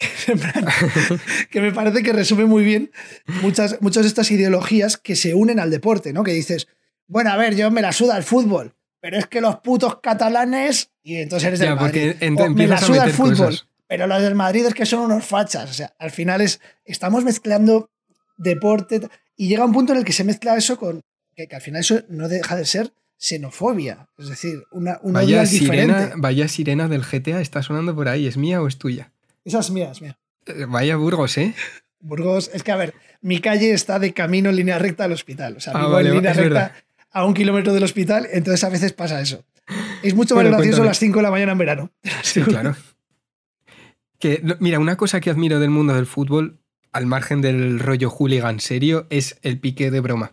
que 1.50 1.60
me 1.60 1.72
parece 1.72 2.02
que 2.02 2.12
resume 2.12 2.46
muy 2.46 2.64
bien 2.64 2.90
muchas, 3.42 3.80
muchas 3.80 4.04
de 4.04 4.08
estas 4.08 4.30
ideologías 4.30 4.96
que 4.96 5.16
se 5.16 5.34
unen 5.34 5.60
al 5.60 5.70
deporte, 5.70 6.12
¿no? 6.12 6.24
Que 6.24 6.32
dices, 6.32 6.68
bueno, 7.06 7.30
a 7.30 7.36
ver, 7.36 7.56
yo 7.56 7.70
me 7.70 7.82
la 7.82 7.92
suda 7.92 8.16
el 8.16 8.22
fútbol, 8.22 8.74
pero 9.00 9.18
es 9.18 9.26
que 9.26 9.40
los 9.40 9.56
putos 9.56 10.00
catalanes. 10.00 10.90
Y 11.02 11.16
entonces 11.16 11.46
eres 11.46 11.60
del 11.60 11.74
Madrid. 11.74 12.14
me 12.54 12.66
la 12.66 12.78
suda 12.78 13.04
el 13.04 13.12
fútbol, 13.12 13.58
pero 13.88 14.06
los 14.06 14.22
del 14.22 14.34
Madrid 14.34 14.66
es 14.66 14.74
que 14.74 14.86
son 14.86 15.00
unos 15.00 15.24
fachas. 15.24 15.70
O 15.70 15.74
sea, 15.74 15.94
al 15.98 16.10
final 16.10 16.40
es. 16.40 16.60
Estamos 16.84 17.24
mezclando 17.24 17.90
deporte. 18.36 19.08
Y 19.36 19.48
llega 19.48 19.64
un 19.64 19.72
punto 19.72 19.92
en 19.92 20.00
el 20.00 20.04
que 20.04 20.12
se 20.12 20.24
mezcla 20.24 20.56
eso 20.56 20.78
con 20.78 21.00
que, 21.34 21.48
al 21.54 21.62
final 21.62 21.80
eso 21.80 22.00
no 22.08 22.28
deja 22.28 22.56
de 22.56 22.66
ser 22.66 22.92
xenofobia. 23.16 24.08
Es 24.18 24.28
decir, 24.28 24.64
una, 24.72 24.98
una 25.02 25.20
vaya 25.20 25.46
sirena, 25.46 26.12
Vaya 26.16 26.48
sirena 26.48 26.88
del 26.88 27.02
GTA 27.02 27.40
está 27.40 27.62
sonando 27.62 27.94
por 27.94 28.08
ahí. 28.08 28.26
¿Es 28.26 28.36
mía 28.36 28.60
o 28.60 28.68
es 28.68 28.76
tuya? 28.78 29.12
Esa 29.44 29.60
es 29.60 29.70
mía, 29.70 29.90
es 29.92 30.02
mía. 30.02 30.18
Eh, 30.46 30.66
vaya 30.68 30.96
Burgos, 30.96 31.38
¿eh? 31.38 31.54
Burgos, 32.00 32.50
es 32.52 32.62
que 32.62 32.72
a 32.72 32.76
ver, 32.76 32.94
mi 33.22 33.40
calle 33.40 33.72
está 33.72 33.98
de 33.98 34.12
camino 34.12 34.50
en 34.50 34.56
línea 34.56 34.78
recta 34.78 35.04
al 35.04 35.12
hospital. 35.12 35.56
O 35.56 35.60
sea, 35.60 35.72
ah, 35.74 36.00
en 36.00 36.12
línea 36.12 36.32
recta 36.32 36.74
a 37.10 37.24
un 37.24 37.34
kilómetro 37.34 37.72
del 37.72 37.84
hospital, 37.84 38.28
entonces 38.32 38.62
a 38.64 38.68
veces 38.68 38.92
pasa 38.92 39.20
eso. 39.20 39.44
Es 40.02 40.14
mucho 40.14 40.34
más 40.34 40.44
gracioso 40.44 40.82
a 40.82 40.86
las 40.86 40.98
5 40.98 41.18
de 41.18 41.22
la 41.22 41.30
mañana 41.30 41.52
en 41.52 41.58
verano. 41.58 41.92
Sí, 42.22 42.42
claro. 42.42 42.76
Que, 44.18 44.42
mira, 44.60 44.78
una 44.78 44.96
cosa 44.96 45.20
que 45.20 45.30
admiro 45.30 45.60
del 45.60 45.70
mundo 45.70 45.94
del 45.94 46.06
fútbol 46.06 46.58
al 46.92 47.06
margen 47.06 47.40
del 47.40 47.78
rollo 47.78 48.10
hooligan 48.10 48.60
serio, 48.60 49.06
es 49.10 49.38
el 49.42 49.58
pique 49.60 49.90
de 49.90 50.00
broma. 50.00 50.32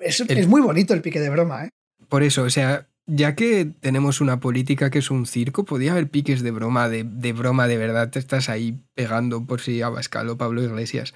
Es, 0.00 0.48
muy 0.48 0.62
bonito 0.62 0.94
el 0.94 1.02
pique 1.02 1.20
de 1.20 1.30
broma, 1.30 1.66
¿eh? 1.66 1.70
Por 2.08 2.22
eso, 2.22 2.42
o 2.44 2.50
sea, 2.50 2.88
ya 3.06 3.34
que 3.34 3.66
tenemos 3.80 4.20
una 4.20 4.40
política 4.40 4.90
que 4.90 4.98
es 4.98 5.10
un 5.10 5.26
circo, 5.26 5.64
podía 5.64 5.92
haber 5.92 6.08
piques 6.08 6.42
de 6.42 6.50
broma, 6.50 6.88
de, 6.88 7.32
broma 7.32 7.66
de 7.66 7.76
verdad. 7.76 8.10
Te 8.10 8.18
estás 8.18 8.48
ahí 8.48 8.80
pegando 8.94 9.46
por 9.46 9.60
si 9.60 9.82
a 9.82 9.88
Bascal 9.88 10.28
o 10.28 10.38
Pablo 10.38 10.62
Iglesias. 10.62 11.14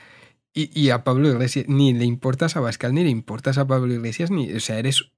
Y, 0.54 0.90
a 0.90 1.04
Pablo 1.04 1.28
Iglesias 1.28 1.66
ni 1.68 1.92
le 1.92 2.04
importas 2.04 2.56
a 2.56 2.60
Bascal 2.60 2.92
ni 2.92 3.04
le 3.04 3.10
importas 3.10 3.58
a 3.58 3.66
Pablo 3.68 3.94
Iglesias, 3.94 4.30
ni, 4.30 4.52
o 4.52 4.60
sea, 4.60 4.78
eres. 4.78 5.12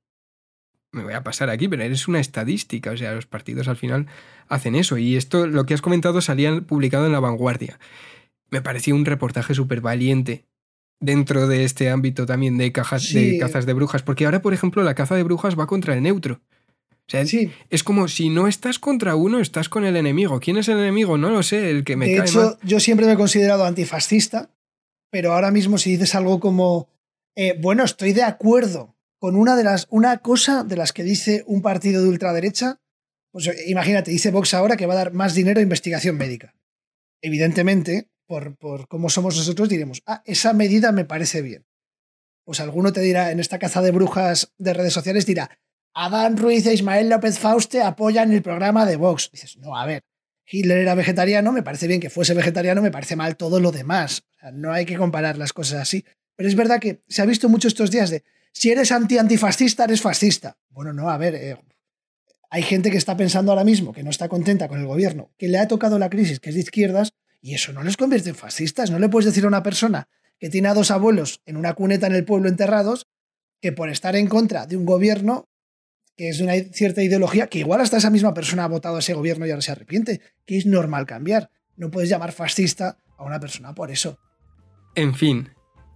Me 0.93 1.05
voy 1.05 1.13
a 1.13 1.23
pasar 1.23 1.51
aquí, 1.51 1.69
pero 1.69 1.83
eres 1.83 2.09
una 2.09 2.21
estadística. 2.21 2.91
O 2.91 2.97
sea, 2.97 3.15
los 3.15 3.27
partidos 3.27 3.69
al 3.69 3.77
final 3.77 4.07
hacen 4.49 4.75
eso. 4.75 4.99
Y 4.99 5.17
esto, 5.17 5.47
lo 5.47 5.65
que 5.67 5.75
has 5.75 5.83
comentado, 5.83 6.21
salía 6.21 6.61
publicado 6.63 7.07
en 7.07 7.13
La 7.13 7.21
Vanguardia 7.21 7.79
me 8.51 8.63
pareció 8.63 8.95
un 8.95 9.05
reportaje 9.05 9.55
súper 9.55 9.81
valiente 9.81 10.45
dentro 11.01 11.47
de 11.47 11.65
este 11.65 11.89
ámbito 11.89 12.27
también 12.27 12.59
de, 12.59 12.73
cajas, 12.73 13.13
de 13.13 13.39
cazas 13.39 13.65
de 13.65 13.73
brujas, 13.73 14.03
porque 14.03 14.27
ahora, 14.27 14.43
por 14.43 14.53
ejemplo, 14.53 14.83
la 14.83 14.95
caza 14.95 15.15
de 15.15 15.23
brujas 15.23 15.59
va 15.59 15.67
contra 15.67 15.95
el 15.95 16.03
neutro. 16.03 16.43
O 16.93 17.11
sea, 17.11 17.25
es 17.71 17.83
como 17.83 18.07
si 18.07 18.29
no 18.29 18.47
estás 18.47 18.79
contra 18.79 19.17
uno, 19.17 19.41
estás 19.41 19.69
con 19.69 19.85
el 19.85 19.97
enemigo. 19.97 20.39
¿Quién 20.39 20.59
es 20.59 20.69
el 20.69 20.79
enemigo? 20.79 21.19
No 21.19 21.31
lo 21.31 21.43
sé, 21.43 21.71
el 21.71 21.83
que 21.83 21.97
me 21.97 22.07
de 22.07 22.19
hecho, 22.19 22.59
yo 22.63 22.79
siempre 22.79 23.07
me 23.07 23.15
he 23.15 23.17
considerado 23.17 23.65
antifascista, 23.65 24.51
pero 25.11 25.33
ahora 25.33 25.51
mismo 25.51 25.77
si 25.79 25.91
dices 25.93 26.15
algo 26.15 26.39
como, 26.39 26.89
eh, 27.35 27.57
bueno, 27.61 27.83
estoy 27.83 28.13
de 28.13 28.23
acuerdo 28.23 28.95
con 29.21 29.37
una 29.37 29.55
de 29.55 29.65
las, 29.65 29.87
una 29.91 30.19
cosa 30.19 30.65
de 30.65 30.77
las 30.77 30.93
que 30.93 31.05
dice 31.05 31.45
un 31.47 31.61
partido 31.61 32.03
de 32.03 32.09
ultraderecha, 32.09 32.81
pues 33.31 33.47
eh, 33.47 33.55
imagínate, 33.67 34.11
dice 34.11 34.31
Vox 34.31 34.55
ahora 34.55 34.79
que 34.79 34.87
va 34.87 34.95
a 34.95 34.97
dar 34.97 35.13
más 35.13 35.35
dinero 35.35 35.61
a 35.61 35.63
investigación 35.63 36.17
médica. 36.17 36.55
Evidentemente, 37.21 38.09
por, 38.27 38.57
cómo 38.89 39.11
somos 39.11 39.37
nosotros, 39.37 39.69
diremos, 39.69 40.03
ah, 40.07 40.23
esa 40.25 40.55
medida 40.55 40.91
me 40.91 41.05
parece 41.05 41.43
bien. 41.43 41.67
Pues 42.45 42.61
alguno 42.61 42.95
te 42.95 43.03
dirá, 43.03 43.31
en 43.31 43.41
esta 43.41 43.59
caza 43.59 43.83
de 43.83 43.91
brujas 43.91 44.55
de 44.57 44.73
redes 44.73 44.95
sociales, 44.95 45.27
dirá, 45.27 45.51
Adán 45.93 46.39
Ruiz 46.39 46.67
e 46.67 46.73
Ismael 46.73 47.11
López 47.11 47.39
Fauste 47.39 47.83
apoyan 47.83 48.33
el 48.33 48.41
programa 48.41 48.87
de 48.87 48.97
Vox. 48.97 49.31
Dices, 49.31 49.59
no, 49.59 49.77
a 49.77 49.85
ver, 49.85 50.03
Hitler 50.51 50.79
era 50.79 50.95
vegetariano, 50.95 51.53
me 51.53 51.63
parece 51.63 51.87
bien 51.89 52.01
que 52.01 52.09
fuese 52.09 52.33
vegetariano, 52.33 52.81
me 52.81 52.91
parece 52.91 53.17
mal 53.17 53.37
todo 53.37 53.61
lo 53.61 53.71
demás. 53.71 54.25
no 54.55 54.73
hay 54.73 54.87
que 54.87 54.97
comparar 54.97 55.37
las 55.37 55.53
cosas 55.53 55.83
así. 55.83 56.07
Pero 56.37 56.49
es 56.49 56.57
verdad 56.57 56.81
que 56.81 57.03
se 57.07 57.21
ha 57.21 57.27
visto 57.27 57.51
mucho 57.51 57.69
estos 57.69 57.91
días 57.91 58.09
de, 58.09 58.25
si 58.53 58.71
eres 58.71 58.93
anti-antifascista, 58.93 59.85
eres 59.85 60.01
fascista. 60.01 60.59
Bueno, 60.71 60.93
no, 60.93 61.11
a 61.11 61.19
ver, 61.19 61.35
eh, 61.35 61.57
hay 62.51 62.63
gente 62.63 62.91
que 62.91 62.97
está 62.97 63.17
pensando 63.17 63.53
ahora 63.53 63.65
mismo 63.65 63.93
que 63.93 64.03
no 64.03 64.11
está 64.11 64.29
contenta 64.29 64.69
con 64.69 64.81
el 64.81 64.87
gobierno, 64.87 65.33
que 65.39 65.49
le 65.49 65.59
ha 65.59 65.69
tocado 65.69 65.99
la 65.99 66.11
crisis, 66.11 66.41
que 66.41 66.51
es 66.51 66.55
de 66.57 66.63
izquierdas, 66.63 67.13
y 67.41 67.55
eso 67.55 67.73
no 67.73 67.83
les 67.83 67.97
convierte 67.97 68.31
en 68.31 68.35
fascistas. 68.35 68.91
No 68.91 68.99
le 68.99 69.09
puedes 69.09 69.27
decir 69.27 69.45
a 69.45 69.49
una 69.49 69.63
persona 69.63 70.09
que 70.39 70.51
tiene 70.51 70.69
a 70.69 70.75
dos 70.75 70.91
abuelos 70.91 71.43
en 71.47 71.57
una 71.57 71.75
cuneta 71.75 72.07
en 72.07 72.15
el 72.15 72.25
pueblo 72.25 72.49
enterrados 72.49 73.07
que 73.61 73.73
por 73.73 73.89
estar 73.91 74.17
en 74.17 74.27
contra 74.27 74.67
de 74.67 74.77
un 74.77 74.85
gobierno 74.85 75.49
que 76.17 76.29
es 76.29 76.39
de 76.39 76.45
una 76.45 76.55
cierta 76.75 77.03
ideología, 77.03 77.47
que 77.47 77.61
igual 77.61 77.81
hasta 77.81 77.97
esa 77.97 78.11
misma 78.11 78.35
persona 78.35 78.65
ha 78.65 78.69
votado 78.69 78.97
a 78.97 78.99
ese 78.99 79.15
gobierno 79.15 79.47
y 79.47 79.51
ahora 79.51 79.63
se 79.63 79.73
arrepiente, 79.73 80.21
que 80.45 80.59
es 80.59 80.67
normal 80.67 81.07
cambiar. 81.07 81.51
No 81.77 81.91
puedes 81.91 82.11
llamar 82.11 82.33
fascista 82.33 82.99
a 83.17 83.25
una 83.25 83.41
persona 83.41 83.75
por 83.75 83.91
eso. 83.91 84.19
En 84.95 85.15
fin, 85.15 85.49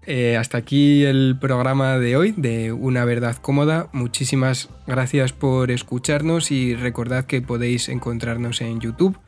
eh, 0.06 0.36
hasta 0.36 0.58
aquí 0.58 1.04
el 1.04 1.36
programa 1.40 1.98
de 1.98 2.16
hoy 2.16 2.34
de 2.36 2.72
Una 2.72 3.04
Verdad 3.04 3.36
Cómoda. 3.36 3.88
Muchísimas 3.92 4.68
gracias 4.86 5.32
por 5.32 5.70
escucharnos 5.70 6.50
y 6.50 6.74
recordad 6.74 7.24
que 7.24 7.42
podéis 7.42 7.88
encontrarnos 7.88 8.60
en 8.60 8.80
YouTube 8.80 9.18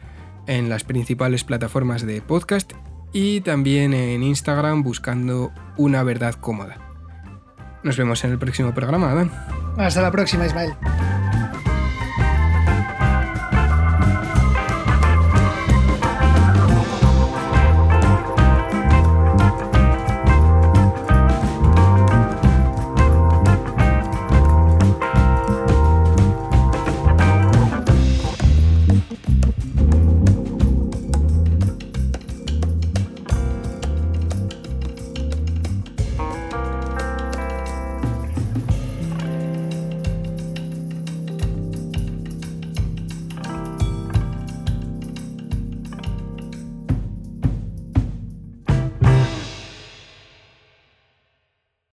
en 0.47 0.69
las 0.69 0.85
principales 0.85 1.45
plataformas 1.45 2.07
de 2.07 2.21
podcast 2.23 2.73
y 3.12 3.41
también 3.41 3.95
en 3.95 4.23
Instagram 4.23 4.83
buscando 4.83 5.53
una 5.77 6.03
verdad 6.03 6.35
cómoda. 6.35 6.79
Nos 7.83 7.97
vemos 7.97 8.25
en 8.25 8.33
el 8.33 8.39
próximo 8.39 8.75
programa, 8.75 9.11
Adán. 9.11 9.31
Hasta 9.79 10.03
la 10.03 10.11
próxima, 10.11 10.47
Ismael. 10.47 10.75